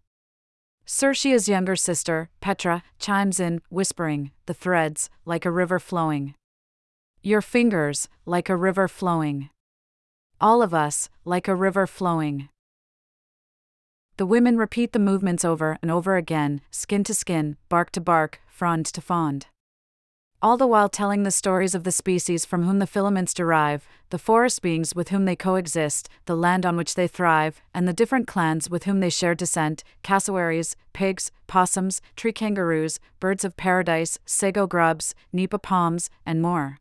Sertia's 0.86 1.50
younger 1.50 1.76
sister, 1.76 2.30
Petra, 2.42 2.84
chimes 3.00 3.40
in, 3.40 3.62
whispering, 3.70 4.32
the 4.46 4.54
threads, 4.54 5.10
like 5.26 5.46
a 5.46 5.52
river 5.52 5.80
flowing. 5.80 6.36
Your 7.24 7.42
fingers, 7.42 8.08
like 8.26 8.50
a 8.50 8.56
river 8.56 8.88
flowing. 8.88 9.50
All 10.40 10.62
of 10.62 10.74
us, 10.74 11.10
like 11.24 11.48
a 11.48 11.56
river 11.56 11.88
flowing. 11.88 12.50
The 14.18 14.28
women 14.28 14.58
repeat 14.58 14.94
the 14.94 15.00
movements 15.00 15.44
over 15.44 15.78
and 15.82 15.90
over 15.90 16.18
again, 16.18 16.62
skin 16.70 17.04
to 17.06 17.14
skin, 17.14 17.58
bark 17.68 17.90
to 17.92 18.02
bark, 18.02 18.40
frond 18.48 18.86
to 18.86 19.02
frond 19.02 19.48
all 20.42 20.58
the 20.58 20.68
while 20.68 20.90
telling 20.90 21.24
the 21.24 21.32
stories 21.32 21.74
of 21.74 21.84
the 21.84 21.92
species 21.92 22.46
from 22.46 22.64
whom 22.64 22.80
the 22.80 22.88
filaments 22.88 23.34
derive, 23.34 23.88
the 24.10 24.18
forest 24.18 24.62
beings 24.62 24.94
with 24.94 25.10
whom 25.10 25.26
they 25.26 25.36
coexist, 25.36 26.10
the 26.26 26.36
land 26.36 26.66
on 26.66 26.78
which 26.78 26.96
they 26.96 27.08
thrive, 27.08 27.62
and 27.74 27.88
the 27.88 27.94
different 27.94 28.28
clans 28.28 28.70
with 28.70 28.84
whom 28.84 29.00
they 29.00 29.10
share 29.10 29.34
descent 29.34 29.84
cassowaries, 30.04 30.76
pigs, 30.94 31.32
possums, 31.48 32.02
tree 32.16 32.34
kangaroos, 32.34 33.00
birds 33.20 33.44
of 33.44 33.58
paradise, 33.58 34.20
sago 34.26 34.68
grubs, 34.68 35.16
nipa 35.32 35.58
palms, 35.58 36.10
and 36.26 36.42
more. 36.42 36.78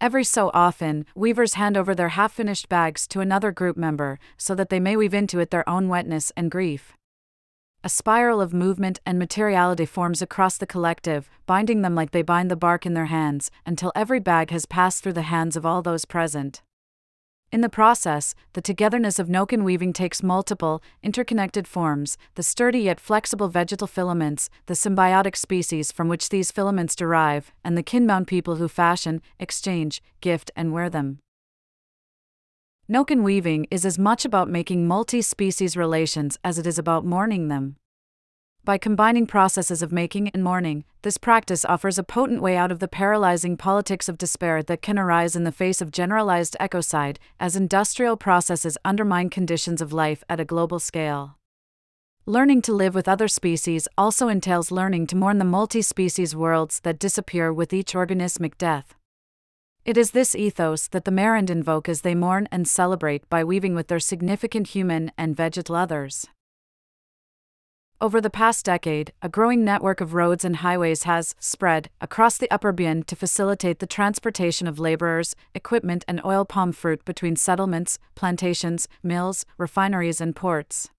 Every 0.00 0.24
so 0.24 0.52
often, 0.54 1.06
weavers 1.16 1.54
hand 1.54 1.76
over 1.76 1.94
their 1.94 2.10
half 2.10 2.32
finished 2.32 2.68
bags 2.68 3.08
to 3.08 3.20
another 3.20 3.50
group 3.50 3.76
member, 3.76 4.20
so 4.36 4.54
that 4.54 4.68
they 4.68 4.78
may 4.78 4.96
weave 4.96 5.14
into 5.14 5.40
it 5.40 5.50
their 5.50 5.68
own 5.68 5.88
wetness 5.88 6.30
and 6.36 6.50
grief. 6.50 6.97
A 7.84 7.88
spiral 7.88 8.40
of 8.40 8.52
movement 8.52 8.98
and 9.06 9.20
materiality 9.20 9.86
forms 9.86 10.20
across 10.20 10.58
the 10.58 10.66
collective, 10.66 11.30
binding 11.46 11.82
them 11.82 11.94
like 11.94 12.10
they 12.10 12.22
bind 12.22 12.50
the 12.50 12.56
bark 12.56 12.84
in 12.84 12.94
their 12.94 13.06
hands, 13.06 13.52
until 13.64 13.92
every 13.94 14.18
bag 14.18 14.50
has 14.50 14.66
passed 14.66 15.02
through 15.02 15.12
the 15.12 15.22
hands 15.22 15.56
of 15.56 15.64
all 15.64 15.80
those 15.80 16.04
present. 16.04 16.60
In 17.52 17.60
the 17.60 17.68
process, 17.68 18.34
the 18.54 18.60
togetherness 18.60 19.20
of 19.20 19.28
Noken 19.28 19.62
weaving 19.62 19.92
takes 19.92 20.24
multiple, 20.24 20.82
interconnected 21.04 21.68
forms 21.68 22.18
the 22.34 22.42
sturdy 22.42 22.80
yet 22.80 22.98
flexible 22.98 23.48
vegetal 23.48 23.86
filaments, 23.86 24.50
the 24.66 24.74
symbiotic 24.74 25.36
species 25.36 25.92
from 25.92 26.08
which 26.08 26.30
these 26.30 26.50
filaments 26.50 26.96
derive, 26.96 27.52
and 27.62 27.78
the 27.78 27.84
kinbound 27.84 28.26
people 28.26 28.56
who 28.56 28.66
fashion, 28.66 29.22
exchange, 29.38 30.02
gift, 30.20 30.50
and 30.56 30.72
wear 30.72 30.90
them. 30.90 31.20
Noken 32.90 33.22
weaving 33.22 33.66
is 33.70 33.84
as 33.84 33.98
much 33.98 34.24
about 34.24 34.48
making 34.48 34.88
multi 34.88 35.20
species 35.20 35.76
relations 35.76 36.38
as 36.42 36.58
it 36.58 36.66
is 36.66 36.78
about 36.78 37.04
mourning 37.04 37.48
them. 37.48 37.76
By 38.64 38.78
combining 38.78 39.26
processes 39.26 39.82
of 39.82 39.92
making 39.92 40.30
and 40.30 40.42
mourning, 40.42 40.84
this 41.02 41.18
practice 41.18 41.66
offers 41.66 41.98
a 41.98 42.02
potent 42.02 42.40
way 42.40 42.56
out 42.56 42.72
of 42.72 42.78
the 42.78 42.88
paralyzing 42.88 43.58
politics 43.58 44.08
of 44.08 44.16
despair 44.16 44.62
that 44.62 44.80
can 44.80 44.98
arise 44.98 45.36
in 45.36 45.44
the 45.44 45.52
face 45.52 45.82
of 45.82 45.90
generalized 45.90 46.56
ecocide, 46.58 47.18
as 47.38 47.56
industrial 47.56 48.16
processes 48.16 48.78
undermine 48.86 49.28
conditions 49.28 49.82
of 49.82 49.92
life 49.92 50.24
at 50.30 50.40
a 50.40 50.46
global 50.46 50.78
scale. 50.78 51.36
Learning 52.24 52.62
to 52.62 52.72
live 52.72 52.94
with 52.94 53.06
other 53.06 53.28
species 53.28 53.86
also 53.98 54.28
entails 54.28 54.70
learning 54.70 55.06
to 55.08 55.16
mourn 55.16 55.36
the 55.36 55.44
multi 55.44 55.82
species 55.82 56.34
worlds 56.34 56.80
that 56.84 56.98
disappear 56.98 57.52
with 57.52 57.74
each 57.74 57.92
organismic 57.92 58.56
death. 58.56 58.97
It 59.88 59.96
is 59.96 60.10
this 60.10 60.34
ethos 60.34 60.86
that 60.88 61.06
the 61.06 61.10
Marind 61.10 61.48
invoke 61.48 61.88
as 61.88 62.02
they 62.02 62.14
mourn 62.14 62.46
and 62.52 62.68
celebrate 62.68 63.26
by 63.30 63.42
weaving 63.42 63.74
with 63.74 63.88
their 63.88 63.98
significant 63.98 64.66
human 64.66 65.10
and 65.16 65.34
vegetal 65.34 65.74
others. 65.74 66.26
Over 67.98 68.20
the 68.20 68.28
past 68.28 68.66
decade, 68.66 69.14
a 69.22 69.30
growing 69.30 69.64
network 69.64 70.02
of 70.02 70.12
roads 70.12 70.44
and 70.44 70.56
highways 70.56 71.04
has 71.04 71.34
spread 71.40 71.88
across 72.02 72.36
the 72.36 72.50
Upper 72.50 72.70
Bian 72.70 73.02
to 73.06 73.16
facilitate 73.16 73.78
the 73.78 73.86
transportation 73.86 74.66
of 74.66 74.78
laborers, 74.78 75.34
equipment, 75.54 76.04
and 76.06 76.20
oil 76.22 76.44
palm 76.44 76.72
fruit 76.72 77.02
between 77.06 77.34
settlements, 77.34 77.98
plantations, 78.14 78.88
mills, 79.02 79.46
refineries, 79.56 80.20
and 80.20 80.36
ports. 80.36 80.90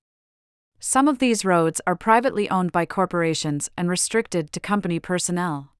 Some 0.79 1.08
of 1.08 1.19
these 1.19 1.46
roads 1.46 1.79
are 1.86 1.96
privately 1.96 2.50
owned 2.50 2.72
by 2.72 2.88
corporations 2.88 3.69
and 3.77 3.88
restricted 3.88 4.51
to 4.51 4.60
company 4.60 5.00
personnel. 5.00 5.74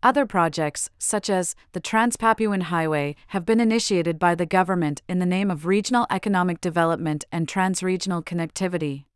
Other 0.00 0.26
projects, 0.26 0.90
such 0.96 1.28
as 1.28 1.56
the 1.72 1.80
Trans 1.80 2.16
Papuan 2.16 2.62
Highway, 2.62 3.16
have 3.28 3.44
been 3.44 3.58
initiated 3.58 4.16
by 4.16 4.36
the 4.36 4.46
government 4.46 5.02
in 5.08 5.18
the 5.18 5.26
name 5.26 5.50
of 5.50 5.66
regional 5.66 6.06
economic 6.08 6.60
development 6.60 7.24
and 7.32 7.48
transregional 7.48 8.24
connectivity. 8.24 9.06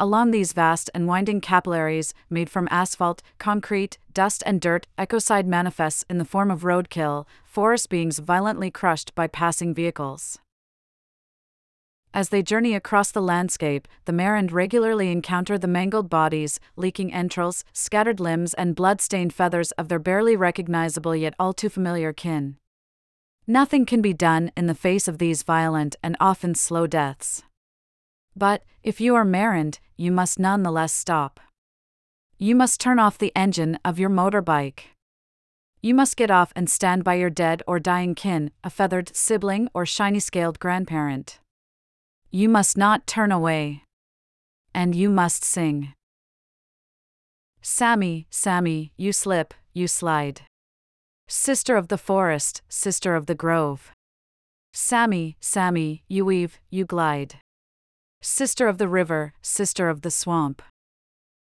Along 0.00 0.32
these 0.32 0.52
vast 0.52 0.90
and 0.92 1.06
winding 1.06 1.40
capillaries, 1.40 2.14
made 2.28 2.50
from 2.50 2.66
asphalt, 2.72 3.22
concrete, 3.38 3.98
dust, 4.12 4.42
and 4.44 4.60
dirt, 4.60 4.88
ecocide 4.98 5.46
manifests 5.46 6.04
in 6.10 6.18
the 6.18 6.24
form 6.24 6.50
of 6.50 6.62
roadkill, 6.62 7.24
forest 7.44 7.88
beings 7.88 8.18
violently 8.18 8.72
crushed 8.72 9.14
by 9.14 9.28
passing 9.28 9.72
vehicles. 9.72 10.40
As 12.14 12.28
they 12.28 12.42
journey 12.42 12.74
across 12.74 13.10
the 13.10 13.22
landscape, 13.22 13.88
the 14.04 14.12
Marind 14.12 14.52
regularly 14.52 15.10
encounter 15.10 15.56
the 15.56 15.66
mangled 15.66 16.10
bodies, 16.10 16.60
leaking 16.76 17.12
entrails, 17.12 17.64
scattered 17.72 18.20
limbs, 18.20 18.52
and 18.54 18.76
blood 18.76 19.00
stained 19.00 19.32
feathers 19.32 19.72
of 19.72 19.88
their 19.88 19.98
barely 19.98 20.36
recognizable 20.36 21.16
yet 21.16 21.34
all 21.38 21.54
too 21.54 21.70
familiar 21.70 22.12
kin. 22.12 22.56
Nothing 23.46 23.86
can 23.86 24.02
be 24.02 24.12
done 24.12 24.52
in 24.56 24.66
the 24.66 24.74
face 24.74 25.08
of 25.08 25.18
these 25.18 25.42
violent 25.42 25.96
and 26.02 26.16
often 26.20 26.54
slow 26.54 26.86
deaths. 26.86 27.42
But, 28.36 28.62
if 28.82 29.00
you 29.00 29.14
are 29.14 29.24
Marind, 29.24 29.78
you 29.96 30.12
must 30.12 30.38
nonetheless 30.38 30.92
stop. 30.92 31.40
You 32.36 32.54
must 32.54 32.78
turn 32.78 32.98
off 32.98 33.16
the 33.16 33.32
engine 33.34 33.78
of 33.84 33.98
your 33.98 34.10
motorbike. 34.10 34.80
You 35.80 35.94
must 35.94 36.16
get 36.16 36.30
off 36.30 36.52
and 36.54 36.68
stand 36.68 37.04
by 37.04 37.14
your 37.14 37.30
dead 37.30 37.62
or 37.66 37.80
dying 37.80 38.14
kin, 38.14 38.50
a 38.62 38.70
feathered 38.70 39.16
sibling 39.16 39.68
or 39.74 39.86
shiny 39.86 40.20
scaled 40.20 40.60
grandparent. 40.60 41.40
You 42.34 42.48
must 42.48 42.78
not 42.78 43.06
turn 43.06 43.30
away. 43.30 43.82
And 44.74 44.94
you 44.94 45.10
must 45.10 45.44
sing. 45.44 45.92
Sammy, 47.60 48.26
Sammy, 48.30 48.90
you 48.96 49.12
slip, 49.12 49.52
you 49.74 49.86
slide. 49.86 50.40
Sister 51.28 51.76
of 51.76 51.88
the 51.88 51.98
forest, 51.98 52.62
sister 52.70 53.14
of 53.14 53.26
the 53.26 53.34
grove. 53.34 53.92
Sammy, 54.72 55.36
Sammy, 55.40 56.04
you 56.08 56.24
weave, 56.24 56.58
you 56.70 56.86
glide. 56.86 57.34
Sister 58.22 58.66
of 58.66 58.78
the 58.78 58.88
river, 58.88 59.34
sister 59.42 59.90
of 59.90 60.00
the 60.00 60.10
swamp. 60.10 60.62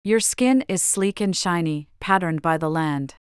Your 0.06 0.22
skin 0.22 0.64
is 0.70 0.82
sleek 0.82 1.20
and 1.20 1.36
shiny, 1.36 1.90
patterned 2.00 2.42
by 2.42 2.58
the 2.58 2.70
land. 2.70 3.16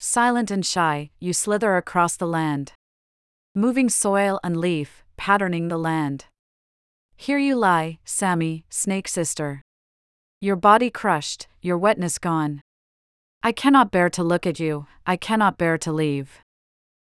Silent 0.00 0.50
and 0.50 0.66
shy, 0.66 1.10
you 1.20 1.32
slither 1.32 1.76
across 1.76 2.16
the 2.16 2.26
land. 2.26 2.72
Moving 3.54 3.88
soil 3.88 4.40
and 4.42 4.56
leaf, 4.56 5.04
patterning 5.16 5.68
the 5.68 5.78
land. 5.78 6.24
Here 7.20 7.36
you 7.36 7.54
lie, 7.54 7.98
Sammy, 8.02 8.64
snake 8.70 9.06
sister. 9.06 9.60
Your 10.40 10.56
body 10.56 10.88
crushed, 10.88 11.48
your 11.60 11.76
wetness 11.76 12.16
gone. 12.16 12.62
I 13.42 13.52
cannot 13.52 13.90
bear 13.90 14.08
to 14.08 14.24
look 14.24 14.46
at 14.46 14.58
you, 14.58 14.86
I 15.06 15.16
cannot 15.16 15.58
bear 15.58 15.76
to 15.76 15.92
leave. 15.92 16.40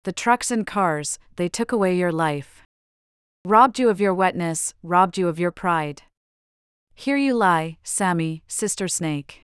The 0.03 0.12
trucks 0.12 0.50
and 0.50 0.65
cars, 0.65 1.20
they 1.36 1.48
took 1.48 1.72
away 1.72 1.96
your 1.96 2.12
life. 2.12 2.63
Robbed 3.46 3.77
you 3.77 3.89
of 3.89 4.01
your 4.01 4.15
wetness, 4.15 4.74
robbed 4.81 5.20
you 5.20 5.27
of 5.27 5.39
your 5.39 5.51
pride. 5.51 6.01
Here 6.96 7.17
you 7.17 7.36
lie, 7.36 7.77
Sammy, 7.84 8.41
sister 8.48 8.88
snake. 8.88 9.41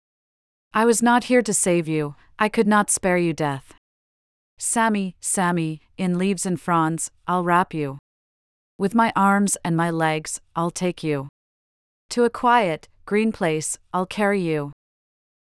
I 0.74 0.84
was 0.84 1.00
not 1.00 1.30
here 1.30 1.42
to 1.42 1.54
save 1.54 1.86
you, 1.86 2.16
I 2.40 2.48
could 2.48 2.66
not 2.66 2.90
spare 2.90 3.18
you 3.18 3.32
death. 3.32 3.74
Sammy, 4.58 5.14
Sammy, 5.20 5.80
in 5.96 6.18
leaves 6.18 6.44
and 6.44 6.60
fronds, 6.60 7.12
I'll 7.28 7.44
wrap 7.44 7.72
you. 7.72 7.98
With 8.80 8.94
my 8.94 9.12
arms 9.14 9.58
and 9.62 9.76
my 9.76 9.90
legs, 9.90 10.40
I'll 10.56 10.70
take 10.70 11.04
you. 11.04 11.28
To 12.08 12.24
a 12.24 12.30
quiet, 12.30 12.88
green 13.04 13.30
place, 13.30 13.76
I'll 13.92 14.06
carry 14.06 14.40
you. 14.40 14.72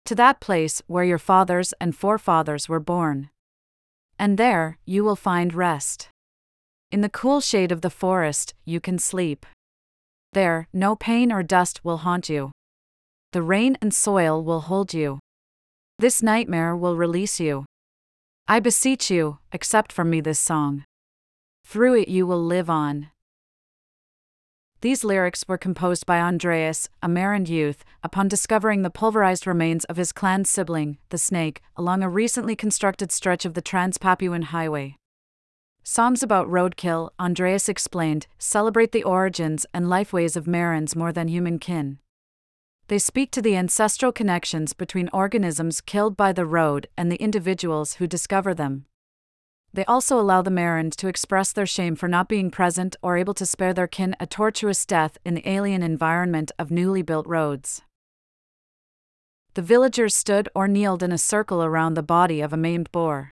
To 0.06 0.14
that 0.14 0.40
place 0.40 0.84
where 0.86 1.04
your 1.04 1.18
fathers 1.18 1.74
and 1.82 1.96
forefathers 1.96 2.70
were 2.70 2.80
born. 2.80 3.32
And 4.20 4.38
there, 4.38 4.78
you 4.86 5.04
will 5.04 5.16
find 5.16 5.52
rest. 5.52 6.10
In 6.92 7.02
the 7.02 7.10
cool 7.10 7.42
shade 7.42 7.72
of 7.72 7.82
the 7.82 7.90
forest, 7.90 8.54
you 8.66 8.80
can 8.80 9.00
sleep. 9.00 9.48
There, 10.34 10.68
no 10.72 10.96
pain 10.96 11.32
or 11.32 11.42
dust 11.42 11.84
will 11.84 12.06
haunt 12.06 12.30
you. 12.30 12.52
The 13.32 13.42
rain 13.42 13.80
and 13.82 13.96
soil 13.96 14.44
will 14.44 14.62
hold 14.70 14.94
you. 14.94 15.18
This 15.98 16.22
nightmare 16.22 16.76
will 16.76 16.98
release 16.98 17.40
you. 17.40 17.66
I 18.48 18.60
beseech 18.60 19.10
you, 19.10 19.40
accept 19.52 19.92
from 19.92 20.12
me 20.12 20.22
this 20.22 20.40
song. 20.40 20.84
Through 21.66 21.96
it 21.96 22.10
you 22.10 22.28
will 22.28 22.44
live 22.44 22.70
on. 22.70 23.10
These 24.84 25.06
lyrics 25.06 25.46
were 25.48 25.58
composed 25.58 26.06
by 26.06 26.20
Andreas, 26.20 26.90
a 27.02 27.08
Marind 27.08 27.48
youth, 27.48 27.86
upon 28.04 28.28
discovering 28.28 28.82
the 28.82 28.90
pulverized 28.90 29.48
remains 29.48 29.86
of 29.86 29.96
his 29.96 30.12
clan 30.12 30.44
sibling, 30.44 30.98
the 31.08 31.18
snake, 31.18 31.62
along 31.78 32.04
a 32.04 32.10
recently 32.10 32.54
constructed 32.54 33.10
stretch 33.10 33.46
of 33.46 33.54
the 33.54 33.62
Trans 33.62 33.98
Papuan 33.98 34.42
Highway. 34.42 34.98
Songs 35.84 36.22
about 36.22 36.50
roadkill, 36.50 37.12
Andreas 37.18 37.70
explained, 37.70 38.28
celebrate 38.38 38.92
the 38.92 39.06
origins 39.06 39.66
and 39.74 39.86
lifeways 39.88 40.36
of 40.36 40.48
Marind's 40.48 40.98
more 40.98 41.14
than 41.14 41.30
human 41.30 41.60
kin. 41.60 42.00
They 42.90 43.00
speak 43.00 43.32
to 43.32 43.42
the 43.42 43.56
ancestral 43.56 44.12
connections 44.12 44.74
between 44.74 45.10
organisms 45.14 45.80
killed 45.80 46.18
by 46.18 46.34
the 46.34 46.46
road 46.46 46.90
and 46.98 47.10
the 47.10 47.24
individuals 47.24 47.94
who 47.94 48.06
discover 48.06 48.54
them. 48.54 48.88
They 49.76 49.86
also 49.86 50.20
allow 50.20 50.44
the 50.44 50.52
Marind 50.52 50.96
to 50.98 51.08
express 51.08 51.52
their 51.52 51.66
shame 51.66 51.96
for 51.96 52.08
not 52.08 52.30
being 52.30 52.52
present 52.52 52.96
or 53.02 53.18
able 53.18 53.34
to 53.34 53.46
spare 53.46 53.74
their 53.74 53.88
kin 53.88 54.16
a 54.20 54.28
tortuous 54.28 54.86
death 54.86 55.18
in 55.26 55.34
the 55.34 55.50
alien 55.50 55.82
environment 55.82 56.52
of 56.60 56.70
newly 56.70 57.02
built 57.02 57.26
roads. 57.26 57.82
The 59.56 59.64
villagers 59.64 60.16
stood 60.16 60.48
or 60.54 60.68
kneeled 60.68 61.02
in 61.02 61.12
a 61.12 61.18
circle 61.18 61.64
around 61.64 61.96
the 61.96 62.04
body 62.04 62.40
of 62.40 62.54
a 62.54 62.58
maimed 62.58 62.92
boar. 62.92 63.32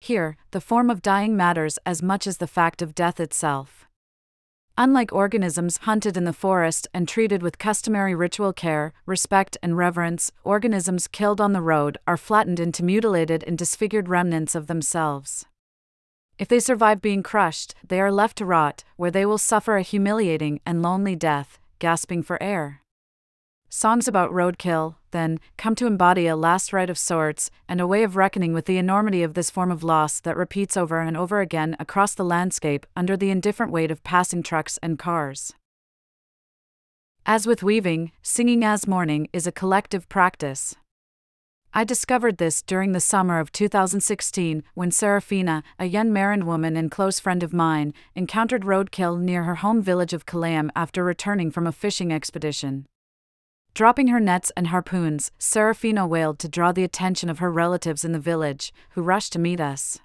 Here, 0.00 0.36
the 0.50 0.60
form 0.60 0.90
of 0.90 1.00
dying 1.00 1.34
matters 1.34 1.78
as 1.86 2.02
much 2.02 2.26
as 2.26 2.36
the 2.36 2.46
fact 2.46 2.82
of 2.82 2.94
death 2.94 3.18
itself. 3.18 3.86
Unlike 4.76 5.12
organisms 5.14 5.78
hunted 5.78 6.16
in 6.16 6.24
the 6.24 6.32
forest 6.34 6.88
and 6.92 7.08
treated 7.08 7.42
with 7.42 7.58
customary 7.58 8.14
ritual 8.14 8.52
care, 8.52 8.92
respect, 9.06 9.56
and 9.62 9.78
reverence, 9.78 10.30
organisms 10.42 11.08
killed 11.08 11.40
on 11.40 11.52
the 11.54 11.62
road 11.62 11.96
are 12.06 12.18
flattened 12.18 12.60
into 12.60 12.84
mutilated 12.84 13.42
and 13.44 13.56
disfigured 13.56 14.08
remnants 14.08 14.54
of 14.54 14.66
themselves. 14.66 15.46
If 16.38 16.48
they 16.48 16.58
survive 16.58 17.00
being 17.00 17.22
crushed, 17.22 17.74
they 17.86 18.00
are 18.00 18.10
left 18.10 18.38
to 18.38 18.44
rot, 18.44 18.82
where 18.96 19.10
they 19.10 19.24
will 19.24 19.38
suffer 19.38 19.76
a 19.76 19.82
humiliating 19.82 20.60
and 20.66 20.82
lonely 20.82 21.14
death, 21.14 21.58
gasping 21.78 22.22
for 22.22 22.42
air. 22.42 22.80
Songs 23.68 24.06
about 24.06 24.30
roadkill, 24.30 24.96
then, 25.10 25.38
come 25.56 25.74
to 25.76 25.86
embody 25.86 26.26
a 26.26 26.36
last 26.36 26.72
rite 26.72 26.90
of 26.90 26.98
sorts, 26.98 27.50
and 27.68 27.80
a 27.80 27.86
way 27.86 28.02
of 28.02 28.16
reckoning 28.16 28.52
with 28.52 28.66
the 28.66 28.78
enormity 28.78 29.22
of 29.22 29.34
this 29.34 29.50
form 29.50 29.70
of 29.70 29.84
loss 29.84 30.20
that 30.20 30.36
repeats 30.36 30.76
over 30.76 31.00
and 31.00 31.16
over 31.16 31.40
again 31.40 31.76
across 31.78 32.14
the 32.14 32.24
landscape 32.24 32.86
under 32.96 33.16
the 33.16 33.30
indifferent 33.30 33.72
weight 33.72 33.90
of 33.90 34.02
passing 34.04 34.42
trucks 34.42 34.78
and 34.82 34.98
cars. 34.98 35.52
As 37.26 37.46
with 37.46 37.62
weaving, 37.62 38.12
singing 38.22 38.64
as 38.64 38.86
mourning 38.86 39.28
is 39.32 39.46
a 39.46 39.52
collective 39.52 40.08
practice. 40.08 40.76
I 41.76 41.82
discovered 41.82 42.38
this 42.38 42.62
during 42.62 42.92
the 42.92 43.00
summer 43.00 43.40
of 43.40 43.50
2016 43.50 44.62
when 44.74 44.92
Serafina, 44.92 45.64
a 45.76 45.86
young 45.86 46.10
Marind 46.10 46.44
woman 46.44 46.76
and 46.76 46.88
close 46.88 47.18
friend 47.18 47.42
of 47.42 47.52
mine, 47.52 47.92
encountered 48.14 48.62
roadkill 48.62 49.18
near 49.18 49.42
her 49.42 49.56
home 49.56 49.82
village 49.82 50.12
of 50.12 50.24
Kalayam 50.24 50.70
after 50.76 51.02
returning 51.02 51.50
from 51.50 51.66
a 51.66 51.72
fishing 51.72 52.12
expedition. 52.12 52.86
Dropping 53.74 54.06
her 54.06 54.20
nets 54.20 54.52
and 54.56 54.68
harpoons, 54.68 55.32
Serafina 55.36 56.06
wailed 56.06 56.38
to 56.38 56.48
draw 56.48 56.70
the 56.70 56.84
attention 56.84 57.28
of 57.28 57.40
her 57.40 57.50
relatives 57.50 58.04
in 58.04 58.12
the 58.12 58.20
village, 58.20 58.72
who 58.90 59.02
rushed 59.02 59.32
to 59.32 59.40
meet 59.40 59.60
us. 59.60 59.98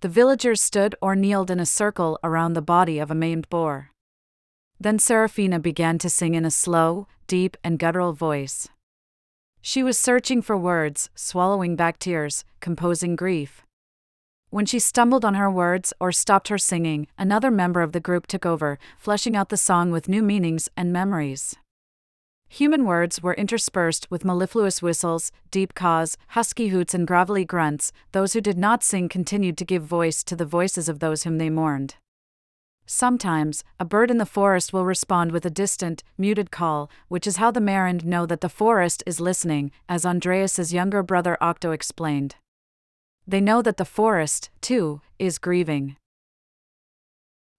The 0.00 0.08
villagers 0.08 0.60
stood 0.60 0.96
or 1.00 1.14
kneeled 1.14 1.48
in 1.48 1.60
a 1.60 1.64
circle 1.64 2.18
around 2.24 2.54
the 2.54 2.60
body 2.60 2.98
of 2.98 3.08
a 3.08 3.14
maimed 3.14 3.48
boar. 3.48 3.92
Then 4.80 4.98
Serafina 4.98 5.60
began 5.60 5.98
to 5.98 6.10
sing 6.10 6.34
in 6.34 6.44
a 6.44 6.50
slow, 6.50 7.06
deep, 7.28 7.56
and 7.62 7.78
guttural 7.78 8.14
voice. 8.14 8.68
She 9.64 9.84
was 9.84 9.96
searching 9.96 10.42
for 10.42 10.56
words, 10.56 11.08
swallowing 11.14 11.76
back 11.76 12.00
tears, 12.00 12.44
composing 12.58 13.14
grief. 13.14 13.62
When 14.50 14.66
she 14.66 14.80
stumbled 14.80 15.24
on 15.24 15.34
her 15.34 15.48
words 15.48 15.92
or 16.00 16.10
stopped 16.10 16.48
her 16.48 16.58
singing, 16.58 17.06
another 17.16 17.50
member 17.50 17.80
of 17.80 17.92
the 17.92 18.00
group 18.00 18.26
took 18.26 18.44
over, 18.44 18.80
fleshing 18.98 19.36
out 19.36 19.50
the 19.50 19.56
song 19.56 19.92
with 19.92 20.08
new 20.08 20.20
meanings 20.20 20.68
and 20.76 20.92
memories. 20.92 21.54
Human 22.48 22.84
words 22.84 23.22
were 23.22 23.34
interspersed 23.34 24.10
with 24.10 24.24
mellifluous 24.24 24.82
whistles, 24.82 25.30
deep 25.52 25.74
caws, 25.74 26.18
husky 26.30 26.68
hoots, 26.68 26.92
and 26.92 27.06
gravelly 27.06 27.44
grunts. 27.44 27.92
Those 28.10 28.32
who 28.32 28.40
did 28.40 28.58
not 28.58 28.82
sing 28.82 29.08
continued 29.08 29.56
to 29.58 29.64
give 29.64 29.84
voice 29.84 30.24
to 30.24 30.34
the 30.34 30.44
voices 30.44 30.88
of 30.88 30.98
those 30.98 31.22
whom 31.22 31.38
they 31.38 31.48
mourned. 31.48 31.94
Sometimes, 32.94 33.64
a 33.80 33.86
bird 33.86 34.10
in 34.10 34.18
the 34.18 34.26
forest 34.26 34.74
will 34.74 34.84
respond 34.84 35.32
with 35.32 35.46
a 35.46 35.50
distant, 35.50 36.04
muted 36.18 36.50
call, 36.50 36.90
which 37.08 37.26
is 37.26 37.38
how 37.38 37.50
the 37.50 37.58
Marind 37.58 38.04
know 38.04 38.26
that 38.26 38.42
the 38.42 38.50
forest 38.50 39.02
is 39.06 39.18
listening, 39.18 39.70
as 39.88 40.04
Andreas's 40.04 40.74
younger 40.74 41.02
brother 41.02 41.38
Octo 41.40 41.70
explained. 41.70 42.36
They 43.26 43.40
know 43.40 43.62
that 43.62 43.78
the 43.78 43.86
forest, 43.86 44.50
too, 44.60 45.00
is 45.18 45.38
grieving. 45.38 45.96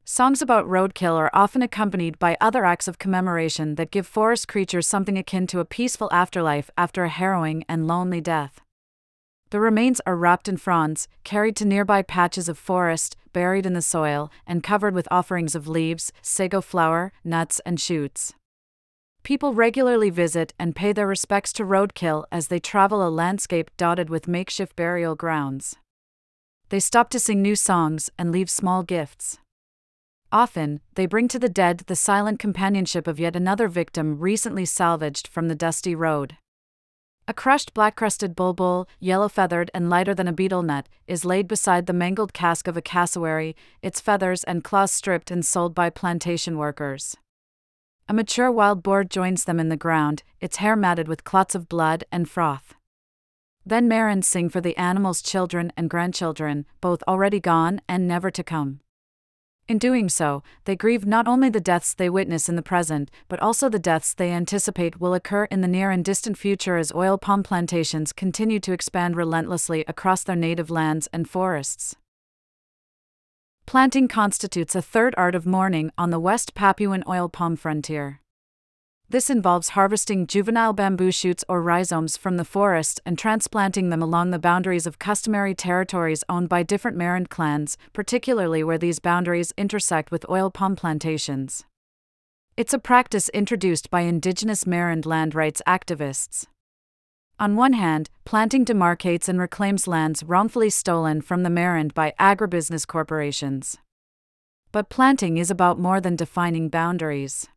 Songs 0.05 0.39
about 0.39 0.67
roadkill 0.67 1.15
are 1.15 1.31
often 1.33 1.63
accompanied 1.63 2.19
by 2.19 2.37
other 2.39 2.63
acts 2.63 2.87
of 2.87 2.99
commemoration 2.99 3.73
that 3.73 3.89
give 3.89 4.05
forest 4.05 4.47
creatures 4.47 4.85
something 4.85 5.17
akin 5.17 5.47
to 5.47 5.59
a 5.59 5.65
peaceful 5.65 6.09
afterlife 6.11 6.69
after 6.77 7.05
a 7.05 7.09
harrowing 7.09 7.65
and 7.67 7.87
lonely 7.87 8.21
death. 8.21 8.61
The 9.49 9.59
remains 9.59 9.99
are 10.05 10.15
wrapped 10.15 10.47
in 10.47 10.57
fronds, 10.57 11.07
carried 11.23 11.55
to 11.55 11.65
nearby 11.65 12.03
patches 12.03 12.47
of 12.47 12.59
forest, 12.59 13.15
buried 13.33 13.65
in 13.65 13.73
the 13.73 13.81
soil, 13.81 14.31
and 14.47 14.63
covered 14.63 14.93
with 14.93 15.07
offerings 15.11 15.55
of 15.55 15.67
leaves, 15.67 16.13
sago 16.21 16.61
flower, 16.61 17.11
nuts, 17.23 17.59
and 17.65 17.81
shoots. 17.81 18.33
People 19.23 19.53
regularly 19.53 20.09
visit 20.09 20.53
and 20.59 20.75
pay 20.75 20.91
their 20.91 21.07
respects 21.07 21.53
to 21.53 21.63
roadkill 21.63 22.25
as 22.31 22.47
they 22.47 22.59
travel 22.59 23.05
a 23.05 23.09
landscape 23.09 23.71
dotted 23.77 24.09
with 24.09 24.27
makeshift 24.27 24.75
burial 24.75 25.15
grounds. 25.15 25.77
They 26.69 26.79
stop 26.79 27.09
to 27.09 27.19
sing 27.19 27.41
new 27.41 27.55
songs 27.55 28.09
and 28.17 28.31
leave 28.31 28.49
small 28.49 28.83
gifts. 28.83 29.37
Often, 30.31 30.81
they 30.95 31.05
bring 31.05 31.27
to 31.27 31.39
the 31.39 31.47
dead 31.47 31.83
the 31.87 31.95
silent 31.95 32.39
companionship 32.39 33.07
of 33.07 33.19
yet 33.19 33.35
another 33.35 33.67
victim 33.67 34.19
recently 34.19 34.65
salvaged 34.65 35.27
from 35.27 35.47
the 35.47 35.55
dusty 35.55 35.93
road. 35.95 36.37
A 37.25 37.33
crushed 37.33 37.73
black 37.73 37.95
crested 37.95 38.35
bulbul, 38.35 38.85
yellow 38.99 39.29
feathered 39.29 39.71
and 39.73 39.89
lighter 39.89 40.13
than 40.13 40.27
a 40.27 40.33
betel 40.33 40.61
nut, 40.61 40.89
is 41.07 41.23
laid 41.23 41.47
beside 41.47 41.85
the 41.85 41.93
mangled 41.93 42.33
cask 42.33 42.67
of 42.67 42.75
a 42.75 42.81
cassowary, 42.81 43.55
its 43.81 44.01
feathers 44.01 44.43
and 44.43 44.61
claws 44.61 44.91
stripped 44.91 45.31
and 45.31 45.45
sold 45.45 45.73
by 45.73 45.89
plantation 45.89 46.57
workers. 46.57 47.15
A 48.09 48.13
mature 48.13 48.51
wild 48.51 48.83
boar 48.83 49.05
joins 49.05 49.45
them 49.45 49.57
in 49.57 49.69
the 49.69 49.77
ground, 49.77 50.23
its 50.41 50.57
hair 50.57 50.75
matted 50.75 51.07
with 51.07 51.23
clots 51.23 51.55
of 51.55 51.69
blood 51.69 52.03
and 52.11 52.29
froth. 52.29 52.75
Then 53.65 53.87
Marinds 53.87 54.27
sing 54.27 54.49
for 54.49 54.59
the 54.59 54.75
animal's 54.75 55.21
children 55.21 55.71
and 55.77 55.89
grandchildren, 55.89 56.65
both 56.81 57.01
already 57.07 57.39
gone 57.39 57.79
and 57.87 58.05
never 58.05 58.29
to 58.31 58.43
come. 58.43 58.81
In 59.67 59.77
doing 59.77 60.09
so, 60.09 60.43
they 60.65 60.75
grieve 60.75 61.05
not 61.05 61.25
only 61.25 61.49
the 61.49 61.61
deaths 61.61 61.93
they 61.93 62.09
witness 62.09 62.49
in 62.49 62.57
the 62.57 62.61
present, 62.61 63.09
but 63.29 63.39
also 63.39 63.69
the 63.69 63.79
deaths 63.79 64.13
they 64.13 64.31
anticipate 64.31 64.99
will 64.99 65.13
occur 65.13 65.45
in 65.45 65.61
the 65.61 65.69
near 65.69 65.89
and 65.89 66.03
distant 66.03 66.37
future 66.37 66.75
as 66.75 66.91
oil 66.93 67.17
palm 67.17 67.43
plantations 67.43 68.11
continue 68.11 68.59
to 68.59 68.73
expand 68.73 69.15
relentlessly 69.15 69.85
across 69.87 70.23
their 70.23 70.35
native 70.35 70.69
lands 70.69 71.07
and 71.13 71.29
forests. 71.29 71.95
Planting 73.65 74.09
constitutes 74.09 74.75
a 74.75 74.81
third 74.81 75.15
art 75.17 75.33
of 75.33 75.45
mourning 75.45 75.91
on 75.97 76.09
the 76.09 76.19
West 76.19 76.53
Papuan 76.53 77.01
oil 77.07 77.29
palm 77.29 77.55
frontier. 77.55 78.19
This 79.13 79.29
involves 79.29 79.69
harvesting 79.69 80.25
juvenile 80.25 80.73
bamboo 80.73 81.11
shoots 81.11 81.45
or 81.47 81.61
rhizomes 81.61 82.17
from 82.17 82.37
the 82.37 82.43
forest 82.43 82.99
and 83.05 83.15
transplanting 83.15 83.91
them 83.91 84.01
along 84.01 84.31
the 84.31 84.39
boundaries 84.39 84.87
of 84.87 84.97
customary 84.97 85.53
territories 85.53 86.23
owned 86.27 86.49
by 86.49 86.63
different 86.63 86.97
Marind 86.97 87.29
clans, 87.29 87.77
particularly 87.93 88.63
where 88.63 88.79
these 88.79 88.97
boundaries 88.97 89.53
intersect 89.55 90.09
with 90.09 90.27
oil 90.31 90.49
palm 90.49 90.75
plantations. 90.75 91.63
It's 92.57 92.73
a 92.73 92.79
practice 92.79 93.29
introduced 93.29 93.91
by 93.91 94.01
indigenous 94.01 94.63
Marind 94.63 95.05
land 95.05 95.35
rights 95.35 95.61
activists. 95.67 96.47
On 97.39 97.55
one 97.55 97.73
hand, 97.73 98.09
planting 98.25 98.65
demarcates 98.65 99.29
and 99.29 99.39
reclaims 99.39 99.87
lands 99.87 100.23
wrongfully 100.23 100.71
stolen 100.71 101.21
from 101.21 101.43
the 101.43 101.51
Marind 101.51 101.93
by 101.93 102.15
agribusiness 102.19 102.87
corporations. 102.87 103.77
But 104.71 104.89
planting 104.89 105.37
is 105.37 105.51
about 105.51 105.77
more 105.77 106.01
than 106.01 106.15
defining 106.15 106.69
boundaries. 106.69 107.47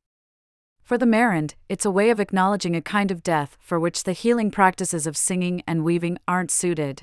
For 0.87 0.97
the 0.97 1.05
Marind, 1.05 1.55
it's 1.69 1.85
a 1.85 1.91
way 1.91 2.11
of 2.11 2.21
acknowledging 2.21 2.77
a 2.77 2.81
kind 2.81 3.11
of 3.11 3.25
death 3.25 3.59
for 3.59 3.81
which 3.81 4.05
the 4.05 4.13
healing 4.13 4.53
practices 4.53 5.05
of 5.05 5.17
singing 5.17 5.65
and 5.67 5.83
weaving 5.83 6.17
aren't 6.29 6.53
suited. 6.53 7.03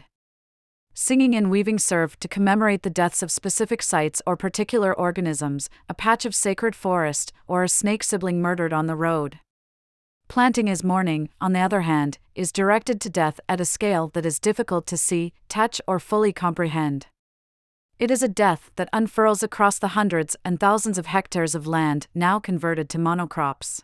Singing 0.93 1.35
and 1.35 1.51
weaving 1.51 1.79
serve 1.79 2.17
to 2.21 2.29
commemorate 2.29 2.83
the 2.83 2.89
deaths 2.89 3.21
of 3.21 3.29
specific 3.29 3.81
sites 3.81 4.21
or 4.25 4.37
particular 4.37 4.93
organisms, 4.93 5.69
a 5.89 5.93
patch 5.93 6.23
of 6.23 6.33
sacred 6.33 6.77
forest, 6.77 7.33
or 7.45 7.61
a 7.61 7.67
snake 7.67 8.05
sibling 8.05 8.41
murdered 8.41 8.71
on 8.71 8.87
the 8.87 8.95
road. 8.95 9.39
Planting 10.29 10.69
as 10.69 10.81
mourning, 10.81 11.27
on 11.41 11.51
the 11.51 11.59
other 11.59 11.81
hand, 11.81 12.19
is 12.35 12.53
directed 12.53 13.01
to 13.01 13.09
death 13.09 13.41
at 13.49 13.59
a 13.59 13.65
scale 13.65 14.07
that 14.13 14.25
is 14.25 14.39
difficult 14.39 14.87
to 14.87 14.95
see, 14.95 15.33
touch, 15.49 15.81
or 15.85 15.99
fully 15.99 16.31
comprehend. 16.31 17.07
It 18.03 18.11
is 18.11 18.21
a 18.21 18.27
death 18.27 18.69
that 18.75 18.89
unfurls 18.91 19.43
across 19.43 19.79
the 19.79 19.95
hundreds 19.95 20.35
and 20.43 20.59
thousands 20.59 20.97
of 20.97 21.05
hectares 21.05 21.55
of 21.55 21.65
land 21.65 22.07
now 22.13 22.37
converted 22.37 22.89
to 22.89 22.97
monocrops. 22.97 23.81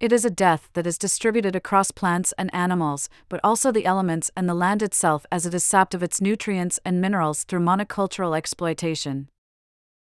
It 0.00 0.12
is 0.12 0.24
a 0.24 0.30
death 0.30 0.70
that 0.72 0.86
is 0.86 0.96
distributed 0.96 1.54
across 1.54 1.90
plants 1.90 2.32
and 2.38 2.48
animals, 2.54 3.10
but 3.28 3.38
also 3.44 3.70
the 3.70 3.84
elements 3.84 4.30
and 4.34 4.48
the 4.48 4.54
land 4.54 4.82
itself 4.82 5.26
as 5.30 5.44
it 5.44 5.52
is 5.52 5.62
sapped 5.62 5.92
of 5.92 6.02
its 6.02 6.22
nutrients 6.22 6.80
and 6.86 7.02
minerals 7.02 7.44
through 7.44 7.60
monocultural 7.60 8.34
exploitation. 8.34 9.28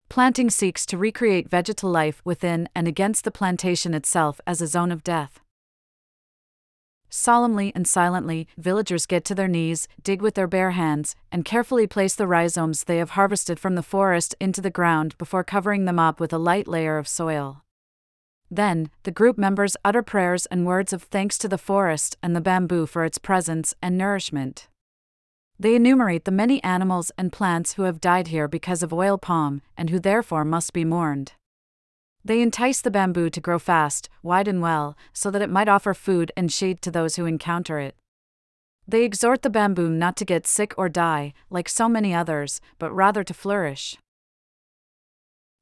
Planting 0.09 0.49
seeks 0.49 0.87
to 0.87 0.97
recreate 0.97 1.47
vegetal 1.47 1.91
life 1.91 2.23
within 2.25 2.69
and 2.73 2.87
against 2.87 3.23
the 3.23 3.29
plantation 3.29 3.93
itself 3.93 4.41
as 4.47 4.63
a 4.63 4.67
zone 4.67 4.91
of 4.91 5.03
death. 5.03 5.40
Solemnly 7.13 7.73
and 7.75 7.85
silently, 7.85 8.47
villagers 8.57 9.05
get 9.05 9.25
to 9.25 9.35
their 9.35 9.49
knees, 9.49 9.89
dig 10.01 10.21
with 10.21 10.35
their 10.35 10.47
bare 10.47 10.71
hands, 10.71 11.13
and 11.29 11.43
carefully 11.43 11.85
place 11.85 12.15
the 12.15 12.25
rhizomes 12.25 12.85
they 12.85 12.99
have 12.99 13.11
harvested 13.11 13.59
from 13.59 13.75
the 13.75 13.83
forest 13.83 14.33
into 14.39 14.61
the 14.61 14.69
ground 14.69 15.17
before 15.17 15.43
covering 15.43 15.83
them 15.83 15.99
up 15.99 16.21
with 16.21 16.31
a 16.31 16.37
light 16.37 16.69
layer 16.69 16.97
of 16.97 17.09
soil. 17.09 17.63
Then, 18.49 18.89
the 19.03 19.11
group 19.11 19.37
members 19.37 19.75
utter 19.83 20.01
prayers 20.01 20.45
and 20.45 20.65
words 20.65 20.93
of 20.93 21.03
thanks 21.03 21.37
to 21.39 21.49
the 21.49 21.57
forest 21.57 22.15
and 22.23 22.33
the 22.33 22.41
bamboo 22.41 22.85
for 22.85 23.03
its 23.03 23.17
presence 23.17 23.75
and 23.81 23.97
nourishment. 23.97 24.69
They 25.59 25.75
enumerate 25.75 26.23
the 26.23 26.31
many 26.31 26.63
animals 26.63 27.11
and 27.17 27.31
plants 27.31 27.73
who 27.73 27.83
have 27.83 28.01
died 28.01 28.29
here 28.29 28.47
because 28.47 28.81
of 28.81 28.93
oil 28.93 29.17
palm, 29.17 29.61
and 29.77 29.89
who 29.89 29.99
therefore 29.99 30.45
must 30.45 30.71
be 30.71 30.85
mourned. 30.85 31.33
They 32.23 32.41
entice 32.41 32.81
the 32.81 32.91
bamboo 32.91 33.29
to 33.31 33.41
grow 33.41 33.57
fast, 33.57 34.09
wide, 34.21 34.47
and 34.47 34.61
well, 34.61 34.95
so 35.11 35.31
that 35.31 35.41
it 35.41 35.49
might 35.49 35.67
offer 35.67 35.93
food 35.93 36.31
and 36.37 36.51
shade 36.51 36.81
to 36.83 36.91
those 36.91 37.15
who 37.15 37.25
encounter 37.25 37.79
it. 37.79 37.95
They 38.87 39.03
exhort 39.03 39.41
the 39.41 39.49
bamboo 39.49 39.89
not 39.89 40.15
to 40.17 40.25
get 40.25 40.45
sick 40.45 40.73
or 40.77 40.89
die, 40.89 41.33
like 41.49 41.69
so 41.69 41.87
many 41.87 42.13
others, 42.13 42.61
but 42.77 42.91
rather 42.91 43.23
to 43.23 43.33
flourish. 43.33 43.97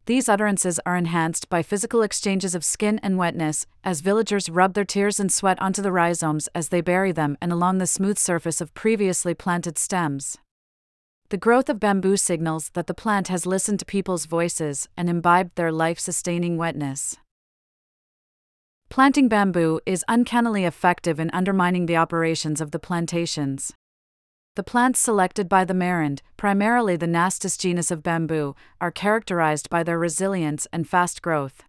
These 0.06 0.28
utterances 0.28 0.80
are 0.88 0.98
enhanced 0.98 1.50
by 1.50 1.62
physical 1.62 2.02
exchanges 2.02 2.56
of 2.56 2.66
skin 2.66 3.00
and 3.04 3.18
wetness, 3.18 3.68
as 3.84 4.02
villagers 4.02 4.50
rub 4.50 4.74
their 4.74 4.84
tears 4.84 5.20
and 5.20 5.32
sweat 5.32 5.62
onto 5.62 5.84
the 5.84 5.92
rhizomes 5.92 6.50
as 6.56 6.70
they 6.70 6.82
bury 6.82 7.12
them 7.12 7.38
and 7.40 7.52
along 7.52 7.78
the 7.78 7.86
smooth 7.86 8.18
surface 8.18 8.60
of 8.60 8.74
previously 8.74 9.36
planted 9.36 9.78
stems. 9.78 10.38
The 11.30 11.38
growth 11.38 11.70
of 11.70 11.80
bamboo 11.80 12.18
signals 12.18 12.72
that 12.74 12.88
the 12.88 12.96
plant 12.96 13.28
has 13.28 13.46
listened 13.46 13.78
to 13.80 13.86
people's 13.86 14.26
voices 14.26 14.90
and 14.98 15.08
imbibed 15.08 15.56
their 15.56 15.72
life 15.72 16.00
sustaining 16.00 16.58
wetness. 16.58 17.18
Planting 18.90 19.28
bamboo 19.28 19.80
is 19.86 20.04
uncannily 20.08 20.66
effective 20.66 21.20
in 21.20 21.30
undermining 21.30 21.86
the 21.86 21.98
operations 21.98 22.60
of 22.60 22.72
the 22.72 22.80
plantations. 22.80 23.72
The 24.56 24.64
plants 24.64 25.00
selected 25.00 25.48
by 25.48 25.66
the 25.66 25.76
Marind, 25.76 26.22
primarily 26.36 26.96
the 26.96 27.06
Nastus 27.06 27.60
genus 27.60 27.92
of 27.92 28.02
bamboo, 28.02 28.56
are 28.82 28.90
characterized 28.90 29.70
by 29.70 29.84
their 29.84 30.00
resilience 30.00 30.66
and 30.74 30.90
fast 30.90 31.22
growth. 31.22 31.62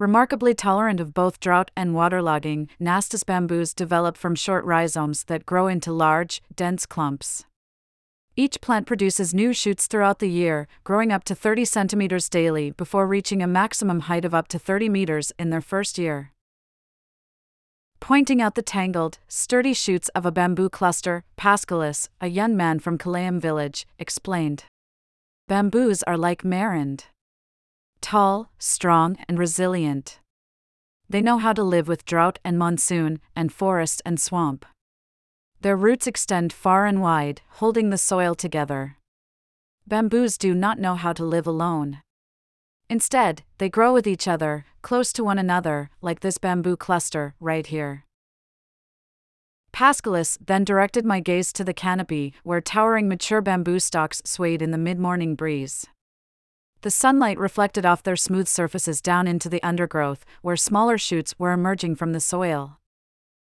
Remarkably 0.00 0.52
tolerant 0.52 0.98
of 0.98 1.14
both 1.14 1.38
drought 1.38 1.70
and 1.76 1.94
waterlogging, 1.94 2.68
Nastus 2.80 3.22
bamboos 3.22 3.72
develop 3.72 4.16
from 4.16 4.34
short 4.34 4.64
rhizomes 4.64 5.22
that 5.24 5.46
grow 5.46 5.68
into 5.68 5.92
large, 5.92 6.42
dense 6.56 6.86
clumps. 6.86 7.44
Each 8.36 8.60
plant 8.60 8.86
produces 8.86 9.32
new 9.32 9.52
shoots 9.52 9.86
throughout 9.86 10.18
the 10.18 10.28
year, 10.28 10.66
growing 10.82 11.12
up 11.12 11.22
to 11.24 11.36
30 11.36 11.64
centimeters 11.64 12.28
daily 12.28 12.72
before 12.72 13.06
reaching 13.06 13.42
a 13.42 13.46
maximum 13.46 14.00
height 14.00 14.24
of 14.24 14.34
up 14.34 14.48
to 14.48 14.58
30 14.58 14.88
meters 14.88 15.32
in 15.38 15.50
their 15.50 15.60
first 15.60 15.98
year. 15.98 16.32
Pointing 18.00 18.42
out 18.42 18.56
the 18.56 18.62
tangled, 18.62 19.18
sturdy 19.28 19.72
shoots 19.72 20.08
of 20.10 20.26
a 20.26 20.32
bamboo 20.32 20.68
cluster, 20.68 21.24
Pascalis, 21.38 22.08
a 22.20 22.26
young 22.26 22.56
man 22.56 22.80
from 22.80 22.98
Kalayam 22.98 23.40
village, 23.40 23.86
explained. 24.00 24.64
Bamboos 25.46 26.02
are 26.02 26.18
like 26.18 26.42
Marind. 26.42 27.04
Tall, 28.00 28.50
strong, 28.58 29.16
and 29.28 29.38
resilient. 29.38 30.18
They 31.08 31.22
know 31.22 31.38
how 31.38 31.52
to 31.52 31.62
live 31.62 31.86
with 31.86 32.04
drought 32.04 32.40
and 32.44 32.58
monsoon, 32.58 33.20
and 33.36 33.52
forest 33.52 34.02
and 34.04 34.20
swamp. 34.20 34.66
Their 35.64 35.78
roots 35.78 36.06
extend 36.06 36.52
far 36.52 36.84
and 36.84 37.00
wide, 37.00 37.40
holding 37.52 37.88
the 37.88 37.96
soil 37.96 38.34
together. 38.34 38.98
Bamboos 39.86 40.36
do 40.36 40.54
not 40.54 40.78
know 40.78 40.94
how 40.94 41.14
to 41.14 41.24
live 41.24 41.46
alone. 41.46 42.02
Instead, 42.90 43.44
they 43.56 43.70
grow 43.70 43.94
with 43.94 44.06
each 44.06 44.28
other, 44.28 44.66
close 44.82 45.10
to 45.14 45.24
one 45.24 45.38
another, 45.38 45.88
like 46.02 46.20
this 46.20 46.36
bamboo 46.36 46.76
cluster, 46.76 47.34
right 47.40 47.66
here. 47.66 48.04
Pascalis 49.72 50.36
then 50.38 50.64
directed 50.64 51.06
my 51.06 51.20
gaze 51.20 51.50
to 51.54 51.64
the 51.64 51.72
canopy, 51.72 52.34
where 52.42 52.60
towering 52.60 53.08
mature 53.08 53.40
bamboo 53.40 53.78
stalks 53.78 54.20
swayed 54.26 54.60
in 54.60 54.70
the 54.70 54.76
mid 54.76 54.98
morning 54.98 55.34
breeze. 55.34 55.86
The 56.82 56.90
sunlight 56.90 57.38
reflected 57.38 57.86
off 57.86 58.02
their 58.02 58.16
smooth 58.16 58.48
surfaces 58.48 59.00
down 59.00 59.26
into 59.26 59.48
the 59.48 59.62
undergrowth, 59.62 60.26
where 60.42 60.56
smaller 60.56 60.98
shoots 60.98 61.38
were 61.38 61.52
emerging 61.52 61.94
from 61.94 62.12
the 62.12 62.20
soil. 62.20 62.80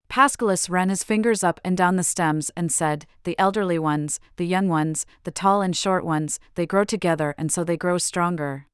Pascalis 0.09 0.71
ran 0.71 0.89
his 0.89 1.05
fingers 1.05 1.45
up 1.45 1.61
and 1.63 1.77
down 1.77 1.97
the 1.97 2.03
stems 2.03 2.51
and 2.57 2.73
said, 2.73 3.07
The 3.25 3.39
elderly 3.39 3.79
ones, 3.79 4.21
the 4.37 4.47
young 4.47 4.69
ones, 4.69 5.05
the 5.25 5.31
tall 5.31 5.61
and 5.61 5.77
short 5.77 6.05
ones, 6.05 6.41
they 6.55 6.67
grow 6.67 6.85
together 6.85 7.35
and 7.37 7.53
so 7.53 7.63
they 7.63 7.77
grow 7.77 7.99
stronger. 7.99 8.67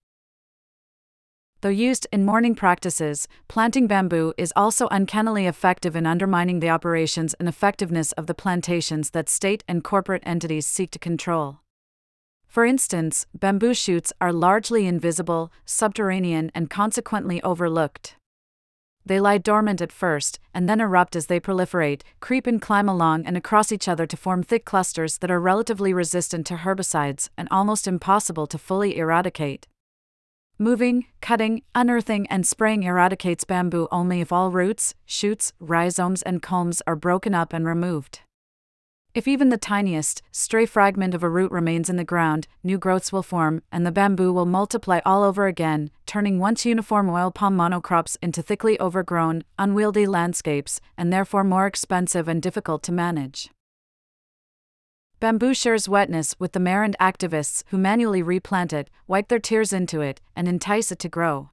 Though 1.61 1.71
used 1.71 2.07
in 2.13 2.27
mourning 2.27 2.55
practices, 2.55 3.27
planting 3.49 3.87
bamboo 3.87 4.35
is 4.37 4.53
also 4.55 4.87
uncannily 4.89 5.47
effective 5.47 5.97
in 5.97 6.07
undermining 6.07 6.61
the 6.61 6.71
operations 6.71 7.35
and 7.35 7.49
effectiveness 7.49 8.13
of 8.13 8.27
the 8.27 8.35
plantations 8.35 9.11
that 9.11 9.31
state 9.31 9.65
and 9.67 9.83
corporate 9.83 10.23
entities 10.27 10.67
seek 10.67 10.91
to 10.91 10.99
control. 10.99 11.61
For 12.47 12.65
instance, 12.65 13.27
bamboo 13.35 13.75
shoots 13.75 14.13
are 14.21 14.33
largely 14.33 14.87
invisible, 14.87 15.51
subterranean, 15.65 16.53
and 16.55 16.71
consequently 16.71 17.43
overlooked. 17.43 18.17
They 19.07 19.21
lie 19.21 19.39
dormant 19.39 19.83
at 19.83 19.93
first, 19.93 20.41
and 20.55 20.69
then 20.69 20.81
erupt 20.81 21.15
as 21.15 21.27
they 21.27 21.39
proliferate, 21.39 22.03
creep 22.21 22.47
and 22.47 22.61
climb 22.61 22.89
along 22.89 23.27
and 23.27 23.37
across 23.37 23.71
each 23.71 23.87
other 23.87 24.07
to 24.07 24.17
form 24.17 24.43
thick 24.43 24.65
clusters 24.65 25.19
that 25.19 25.31
are 25.31 25.41
relatively 25.41 25.93
resistant 25.93 26.47
to 26.47 26.57
herbicides 26.57 27.29
and 27.37 27.47
almost 27.51 27.87
impossible 27.87 28.47
to 28.47 28.59
fully 28.59 28.97
eradicate. 28.97 29.67
Moving, 30.59 31.07
cutting, 31.21 31.63
unearthing, 31.75 32.27
and 32.29 32.47
spraying 32.47 32.85
eradicates 32.85 33.45
bamboo 33.45 33.89
only 33.91 34.21
if 34.21 34.33
all 34.33 34.51
roots, 34.51 34.95
shoots, 35.05 35.53
rhizomes, 35.59 36.23
and 36.23 36.41
culms 36.41 36.81
are 36.87 36.97
broken 36.97 37.35
up 37.35 37.53
and 37.53 37.67
removed. 37.67 38.21
If 39.15 39.29
even 39.29 39.49
the 39.49 39.57
tiniest, 39.57 40.23
stray 40.33 40.67
fragment 40.67 41.15
of 41.15 41.23
a 41.23 41.29
root 41.29 41.53
remains 41.53 41.89
in 41.89 41.95
the 41.95 42.05
ground, 42.05 42.49
new 42.65 42.79
growths 42.79 43.13
will 43.13 43.23
form, 43.23 43.63
and 43.71 43.87
the 43.87 43.93
bamboo 43.93 44.33
will 44.33 44.45
multiply 44.45 44.99
all 45.07 45.23
over 45.23 45.47
again, 45.47 45.93
turning 46.05 46.41
once 46.41 46.67
uniform 46.67 47.09
oil 47.09 47.31
palm 47.31 47.57
monocrops 47.57 48.17
into 48.21 48.43
thickly 48.43 48.79
overgrown, 48.81 49.45
unwieldy 49.57 50.09
landscapes, 50.09 50.81
and 50.99 51.13
therefore 51.13 51.45
more 51.45 51.69
expensive 51.69 52.27
and 52.27 52.43
difficult 52.43 52.83
to 52.83 52.91
manage. 52.91 53.51
Bamboo 55.21 55.55
shares 55.55 55.89
wetness 55.89 56.35
with 56.41 56.51
the 56.51 56.59
Marind 56.59 56.97
activists 57.01 57.63
who 57.69 57.79
manually 57.79 58.21
replant 58.21 58.73
it, 58.73 58.91
wipe 59.07 59.29
their 59.29 59.39
tears 59.39 59.73
into 59.73 60.01
it, 60.01 60.21
and 60.35 60.49
entice 60.49 60.91
it 60.91 60.99
to 60.99 61.09
grow. 61.09 61.51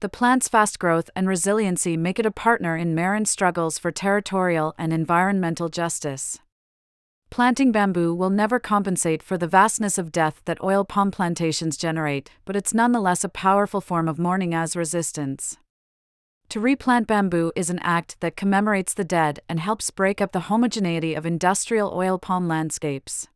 The 0.00 0.10
plant's 0.10 0.46
fast 0.46 0.78
growth 0.78 1.08
and 1.16 1.26
resiliency 1.26 1.96
make 1.96 2.18
it 2.18 2.26
a 2.26 2.30
partner 2.30 2.76
in 2.76 2.94
Marind 2.94 3.28
struggles 3.28 3.78
for 3.78 3.90
territorial 3.90 4.74
and 4.76 4.92
environmental 4.92 5.70
justice. 5.70 6.38
Planting 7.36 7.70
bamboo 7.70 8.14
will 8.14 8.30
never 8.30 8.58
compensate 8.58 9.22
for 9.22 9.36
the 9.36 9.46
vastness 9.46 9.98
of 9.98 10.10
death 10.10 10.40
that 10.46 10.64
oil 10.64 10.86
palm 10.86 11.10
plantations 11.10 11.76
generate, 11.76 12.30
but 12.46 12.56
it's 12.56 12.72
nonetheless 12.72 13.24
a 13.24 13.28
powerful 13.28 13.82
form 13.82 14.08
of 14.08 14.18
mourning 14.18 14.54
as 14.54 14.74
resistance. 14.74 15.58
To 16.48 16.60
replant 16.60 17.06
bamboo 17.06 17.52
is 17.54 17.68
an 17.68 17.78
act 17.80 18.18
that 18.20 18.38
commemorates 18.38 18.94
the 18.94 19.04
dead 19.04 19.40
and 19.50 19.60
helps 19.60 19.90
break 19.90 20.22
up 20.22 20.32
the 20.32 20.48
homogeneity 20.48 21.12
of 21.12 21.26
industrial 21.26 21.92
oil 21.92 22.18
palm 22.18 22.48
landscapes. 22.48 23.28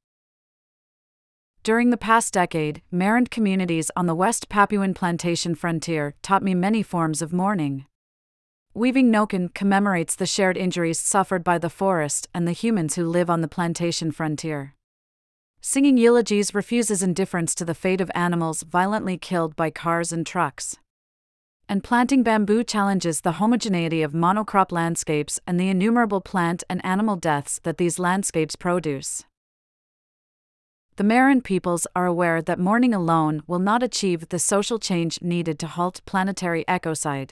During 1.63 1.91
the 1.91 1.99
past 1.99 2.33
decade, 2.33 2.81
Marind 2.91 3.29
communities 3.29 3.91
on 3.97 4.07
the 4.07 4.15
West 4.15 4.49
Papuan 4.49 4.95
plantation 4.95 5.55
frontier 5.55 6.15
taught 6.23 6.43
me 6.43 6.55
many 6.55 6.83
forms 6.83 7.21
of 7.21 7.35
mourning. 7.35 7.85
Weaving 8.73 9.11
Noken 9.11 9.53
commemorates 9.53 10.15
the 10.15 10.27
shared 10.27 10.57
injuries 10.57 11.01
suffered 11.01 11.43
by 11.43 11.59
the 11.59 11.69
forest 11.69 12.29
and 12.33 12.47
the 12.47 12.53
humans 12.53 12.95
who 12.95 13.05
live 13.05 13.29
on 13.29 13.41
the 13.41 13.49
plantation 13.49 14.13
frontier. 14.13 14.77
Singing 15.61 15.97
eulogies 15.97 16.55
refuses 16.55 17.03
indifference 17.03 17.57
to 17.57 17.65
the 17.65 17.75
fate 17.75 18.01
of 18.01 18.13
animals 18.15 18.63
violently 18.63 19.19
killed 19.19 19.57
by 19.57 19.71
cars 19.71 20.13
and 20.13 20.25
trucks. 20.25 20.77
And 21.69 21.83
planting 21.83 22.23
bamboo 22.23 22.63
challenges 22.63 23.23
the 23.23 23.33
homogeneity 23.33 24.03
of 24.03 24.13
monocrop 24.13 24.71
landscapes 24.71 25.41
and 25.49 25.59
the 25.59 25.69
innumerable 25.69 26.21
plant 26.21 26.63
and 26.71 26.81
animal 26.85 27.17
deaths 27.17 27.59
that 27.65 27.77
these 27.77 27.99
landscapes 27.99 28.55
produce. 28.55 29.25
The 30.95 31.03
Marind 31.03 31.43
peoples 31.43 31.89
are 31.97 32.07
aware 32.07 32.41
that 32.41 32.61
mourning 32.61 32.95
alone 32.95 33.43
will 33.49 33.59
not 33.59 33.83
achieve 33.83 34.29
the 34.29 34.39
social 34.39 34.79
change 34.79 35.21
needed 35.21 35.59
to 35.59 35.67
halt 35.67 36.03
planetary 36.07 36.65
ecocide. 36.69 37.31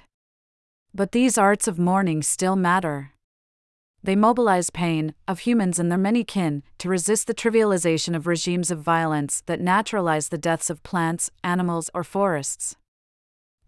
But 0.99 1.13
these 1.13 1.39
arts 1.39 1.69
of 1.69 1.79
mourning 1.79 2.25
still 2.25 2.57
matter. 2.57 3.13
They 4.03 4.17
mobilize 4.17 4.69
pain, 4.69 5.15
of 5.29 5.39
humans 5.39 5.79
and 5.79 5.93
their 5.93 5.97
many 5.97 6.25
kin, 6.25 6.65
to 6.79 6.89
resist 6.89 7.29
the 7.29 7.35
trivialization 7.35 8.17
of 8.17 8.27
regimes 8.27 8.73
of 8.73 8.81
violence 8.81 9.45
that 9.47 9.61
naturalize 9.61 10.31
the 10.31 10.39
deaths 10.39 10.71
of 10.71 10.83
plants, 10.83 11.31
animals, 11.45 11.89
or 11.95 12.03
forests. 12.03 12.75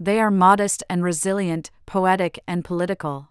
They 0.01 0.19
are 0.19 0.33
modest 0.33 0.83
and 0.91 1.05
resilient, 1.05 1.71
poetic 1.87 2.41
and 2.49 2.65
political. 2.65 3.29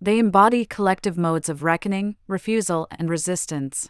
They 0.00 0.20
embody 0.20 0.64
collective 0.64 1.18
modes 1.18 1.48
of 1.48 1.64
reckoning, 1.64 2.14
refusal, 2.28 2.86
and 2.92 3.10
resistance. 3.10 3.88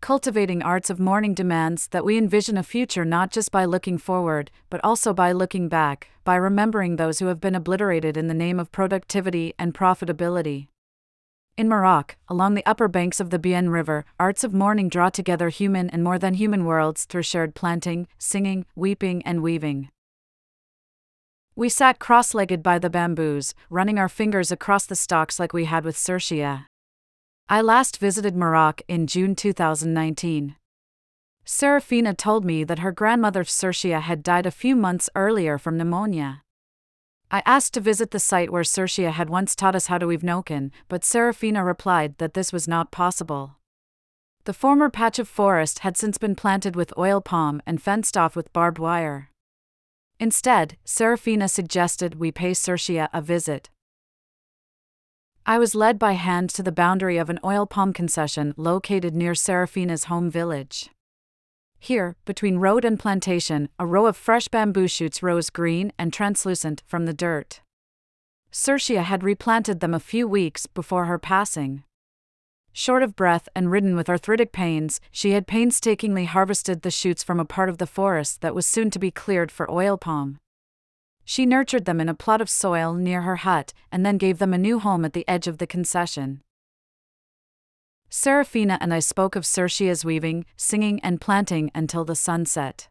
Cultivating 0.00 0.62
arts 0.62 0.90
of 0.90 1.00
mourning 1.00 1.34
demands 1.34 1.88
that 1.88 2.04
we 2.04 2.16
envision 2.16 2.56
a 2.56 2.62
future 2.62 3.04
not 3.04 3.30
just 3.30 3.50
by 3.50 3.64
looking 3.64 3.98
forward, 3.98 4.50
but 4.70 4.80
also 4.84 5.12
by 5.12 5.32
looking 5.32 5.68
back, 5.68 6.08
by 6.24 6.36
remembering 6.36 6.96
those 6.96 7.18
who 7.18 7.26
have 7.26 7.40
been 7.40 7.56
obliterated 7.56 8.16
in 8.16 8.28
the 8.28 8.34
name 8.34 8.60
of 8.60 8.70
productivity 8.70 9.54
and 9.58 9.74
profitability. 9.74 10.68
In 11.56 11.68
Merauke, 11.68 12.14
along 12.28 12.54
the 12.54 12.64
upper 12.64 12.86
banks 12.86 13.18
of 13.18 13.30
the 13.30 13.38
Bian 13.38 13.72
River, 13.72 14.04
arts 14.20 14.44
of 14.44 14.54
mourning 14.54 14.88
draw 14.88 15.10
together 15.10 15.48
human 15.48 15.90
and 15.90 16.04
more 16.04 16.18
than 16.18 16.34
human 16.34 16.64
worlds 16.64 17.04
through 17.04 17.24
shared 17.24 17.56
planting, 17.56 18.06
singing, 18.16 18.64
weeping, 18.76 19.22
and 19.24 19.42
weaving. 19.42 19.88
We 21.56 21.68
sat 21.68 21.98
cross 21.98 22.34
legged 22.34 22.62
by 22.62 22.78
the 22.78 22.88
bamboos, 22.88 23.52
running 23.68 23.98
our 23.98 24.08
fingers 24.08 24.52
across 24.52 24.86
the 24.86 24.94
stalks 24.94 25.40
like 25.40 25.52
we 25.52 25.64
had 25.64 25.84
with 25.84 25.96
Sertia. 25.96 26.66
I 27.50 27.62
last 27.62 27.96
visited 27.96 28.34
Merauke 28.34 28.82
in 28.88 29.06
June 29.06 29.34
2019. 29.34 30.56
Serafina 31.46 32.12
told 32.12 32.44
me 32.44 32.62
that 32.62 32.80
her 32.80 32.92
grandmother 32.92 33.42
Sertia 33.42 34.02
had 34.02 34.22
died 34.22 34.44
a 34.44 34.50
few 34.50 34.76
months 34.76 35.08
earlier 35.14 35.56
from 35.56 35.78
pneumonia. 35.78 36.42
I 37.30 37.42
asked 37.46 37.72
to 37.72 37.80
visit 37.80 38.10
the 38.10 38.18
site 38.18 38.52
where 38.52 38.64
Sertia 38.64 39.12
had 39.12 39.30
once 39.30 39.56
taught 39.56 39.74
us 39.74 39.86
how 39.86 39.96
to 39.96 40.06
weave 40.06 40.20
noken, 40.20 40.72
but 40.90 41.06
Serafina 41.06 41.64
replied 41.64 42.18
that 42.18 42.34
this 42.34 42.52
was 42.52 42.68
not 42.68 42.90
possible. 42.90 43.56
The 44.44 44.52
former 44.52 44.90
patch 44.90 45.18
of 45.18 45.26
forest 45.26 45.78
had 45.78 45.96
since 45.96 46.18
been 46.18 46.34
planted 46.34 46.76
with 46.76 46.92
oil 46.98 47.22
palm 47.22 47.62
and 47.64 47.80
fenced 47.80 48.18
off 48.18 48.36
with 48.36 48.52
barbed 48.52 48.78
wire. 48.78 49.30
Instead, 50.20 50.76
Serafina 50.84 51.48
suggested 51.48 52.16
we 52.16 52.30
pay 52.30 52.50
Sertia 52.50 53.08
a 53.14 53.22
visit. 53.22 53.70
I 55.48 55.58
was 55.58 55.74
led 55.74 55.98
by 55.98 56.12
hand 56.12 56.50
to 56.50 56.62
the 56.62 56.70
boundary 56.70 57.16
of 57.16 57.30
an 57.30 57.38
oil 57.42 57.64
palm 57.64 57.94
concession 57.94 58.52
located 58.58 59.14
near 59.14 59.34
Serafina's 59.34 60.04
home 60.04 60.30
village. 60.30 60.90
Here, 61.78 62.16
between 62.26 62.58
road 62.58 62.84
and 62.84 62.98
plantation, 62.98 63.70
a 63.78 63.86
row 63.86 64.04
of 64.04 64.14
fresh 64.14 64.48
bamboo 64.48 64.88
shoots 64.88 65.22
rose 65.22 65.48
green 65.48 65.90
and 65.98 66.12
translucent 66.12 66.82
from 66.86 67.06
the 67.06 67.14
dirt. 67.14 67.62
Sertia 68.52 69.04
had 69.04 69.24
replanted 69.24 69.80
them 69.80 69.94
a 69.94 70.00
few 70.00 70.28
weeks 70.28 70.66
before 70.66 71.06
her 71.06 71.18
passing. 71.18 71.82
Short 72.74 73.02
of 73.02 73.16
breath 73.16 73.48
and 73.56 73.70
ridden 73.70 73.96
with 73.96 74.10
arthritic 74.10 74.52
pains, 74.52 75.00
she 75.10 75.30
had 75.30 75.46
painstakingly 75.46 76.26
harvested 76.26 76.82
the 76.82 76.90
shoots 76.90 77.22
from 77.22 77.40
a 77.40 77.46
part 77.46 77.70
of 77.70 77.78
the 77.78 77.86
forest 77.86 78.42
that 78.42 78.54
was 78.54 78.66
soon 78.66 78.90
to 78.90 78.98
be 78.98 79.10
cleared 79.10 79.50
for 79.50 79.70
oil 79.70 79.96
palm. 79.96 80.40
She 81.30 81.44
nurtured 81.44 81.84
them 81.84 82.00
in 82.00 82.08
a 82.08 82.14
plot 82.14 82.40
of 82.40 82.48
soil 82.48 82.94
near 82.94 83.20
her 83.20 83.36
hut 83.36 83.74
and 83.92 84.04
then 84.04 84.16
gave 84.16 84.38
them 84.38 84.54
a 84.54 84.64
new 84.66 84.78
home 84.78 85.04
at 85.04 85.12
the 85.12 85.28
edge 85.28 85.46
of 85.46 85.58
the 85.58 85.66
concession. 85.66 86.40
Serafina 88.08 88.78
and 88.80 88.94
I 88.94 89.00
spoke 89.00 89.36
of 89.36 89.44
Sertia's 89.44 90.06
weaving, 90.06 90.46
singing, 90.56 91.00
and 91.00 91.20
planting 91.20 91.70
until 91.74 92.06
the 92.06 92.16
sun 92.16 92.46
set. 92.46 92.88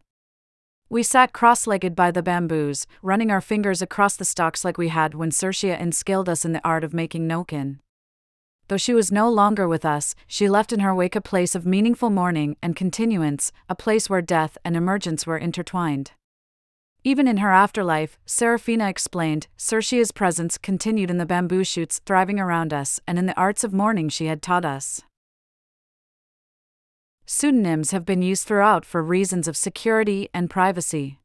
We 0.88 1.02
sat 1.02 1.32
cross 1.32 1.66
legged 1.66 1.96
by 1.96 2.12
the 2.12 2.22
bamboos, 2.22 2.86
running 3.02 3.32
our 3.32 3.40
fingers 3.40 3.82
across 3.82 4.14
the 4.14 4.24
stalks 4.24 4.64
like 4.64 4.78
we 4.78 4.86
had 4.86 5.16
when 5.16 5.32
Sertia 5.32 5.76
inskilled 5.76 6.28
us 6.28 6.44
in 6.44 6.52
the 6.52 6.64
art 6.64 6.84
of 6.84 6.94
making 6.94 7.26
noken. 7.26 7.80
Though 8.68 8.76
she 8.76 8.94
was 8.94 9.10
no 9.10 9.28
longer 9.28 9.66
with 9.66 9.84
us, 9.84 10.14
she 10.28 10.48
left 10.48 10.72
in 10.72 10.78
her 10.78 10.94
wake 10.94 11.16
a 11.16 11.20
place 11.20 11.56
of 11.56 11.66
meaningful 11.66 12.08
mourning 12.08 12.56
and 12.62 12.76
continuance, 12.76 13.50
a 13.68 13.74
place 13.74 14.08
where 14.08 14.22
death 14.22 14.56
and 14.64 14.76
emergence 14.76 15.26
were 15.26 15.38
intertwined. 15.38 16.12
Even 17.04 17.28
in 17.28 17.38
her 17.38 17.52
afterlife, 17.52 18.18
Serafina 18.26 18.88
explained, 18.88 19.46
Sertia's 19.56 20.12
presence 20.12 20.58
continued 20.58 21.10
in 21.10 21.18
the 21.18 21.26
bamboo 21.26 21.64
shoots 21.64 22.00
thriving 22.04 22.40
around 22.40 22.74
us 22.74 23.00
and 23.06 23.18
in 23.18 23.26
the 23.26 23.38
arts 23.38 23.64
of 23.64 23.72
mourning 23.72 24.08
she 24.08 24.26
had 24.26 24.42
taught 24.42 24.64
us. 24.64 25.02
Pseudonyms 27.24 27.90
have 27.90 28.06
been 28.06 28.22
used 28.22 28.46
throughout 28.46 28.84
for 28.84 29.02
reasons 29.02 29.46
of 29.46 29.56
security 29.56 30.28
and 30.32 30.50
privacy. 30.50 31.18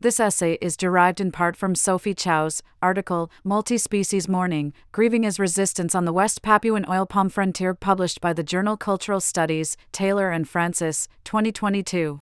This 0.00 0.18
essay 0.18 0.56
is 0.62 0.78
derived 0.78 1.20
in 1.20 1.30
part 1.30 1.56
from 1.56 1.74
Sophie 1.74 2.14
Chao's 2.14 2.62
article, 2.80 3.30
Multi-Species 3.44 4.28
Mourning, 4.28 4.72
Grieving 4.92 5.26
as 5.26 5.38
Resistance 5.38 5.94
on 5.94 6.06
the 6.06 6.12
West 6.12 6.40
Papuan 6.40 6.88
Oil 6.88 7.04
Palm 7.04 7.28
Frontier 7.28 7.74
published 7.74 8.22
by 8.22 8.32
the 8.32 8.42
journal 8.42 8.78
Cultural 8.78 9.20
Studies, 9.20 9.76
Taylor 9.92 10.30
and 10.30 10.48
Francis, 10.48 11.06
2022. 11.24 12.18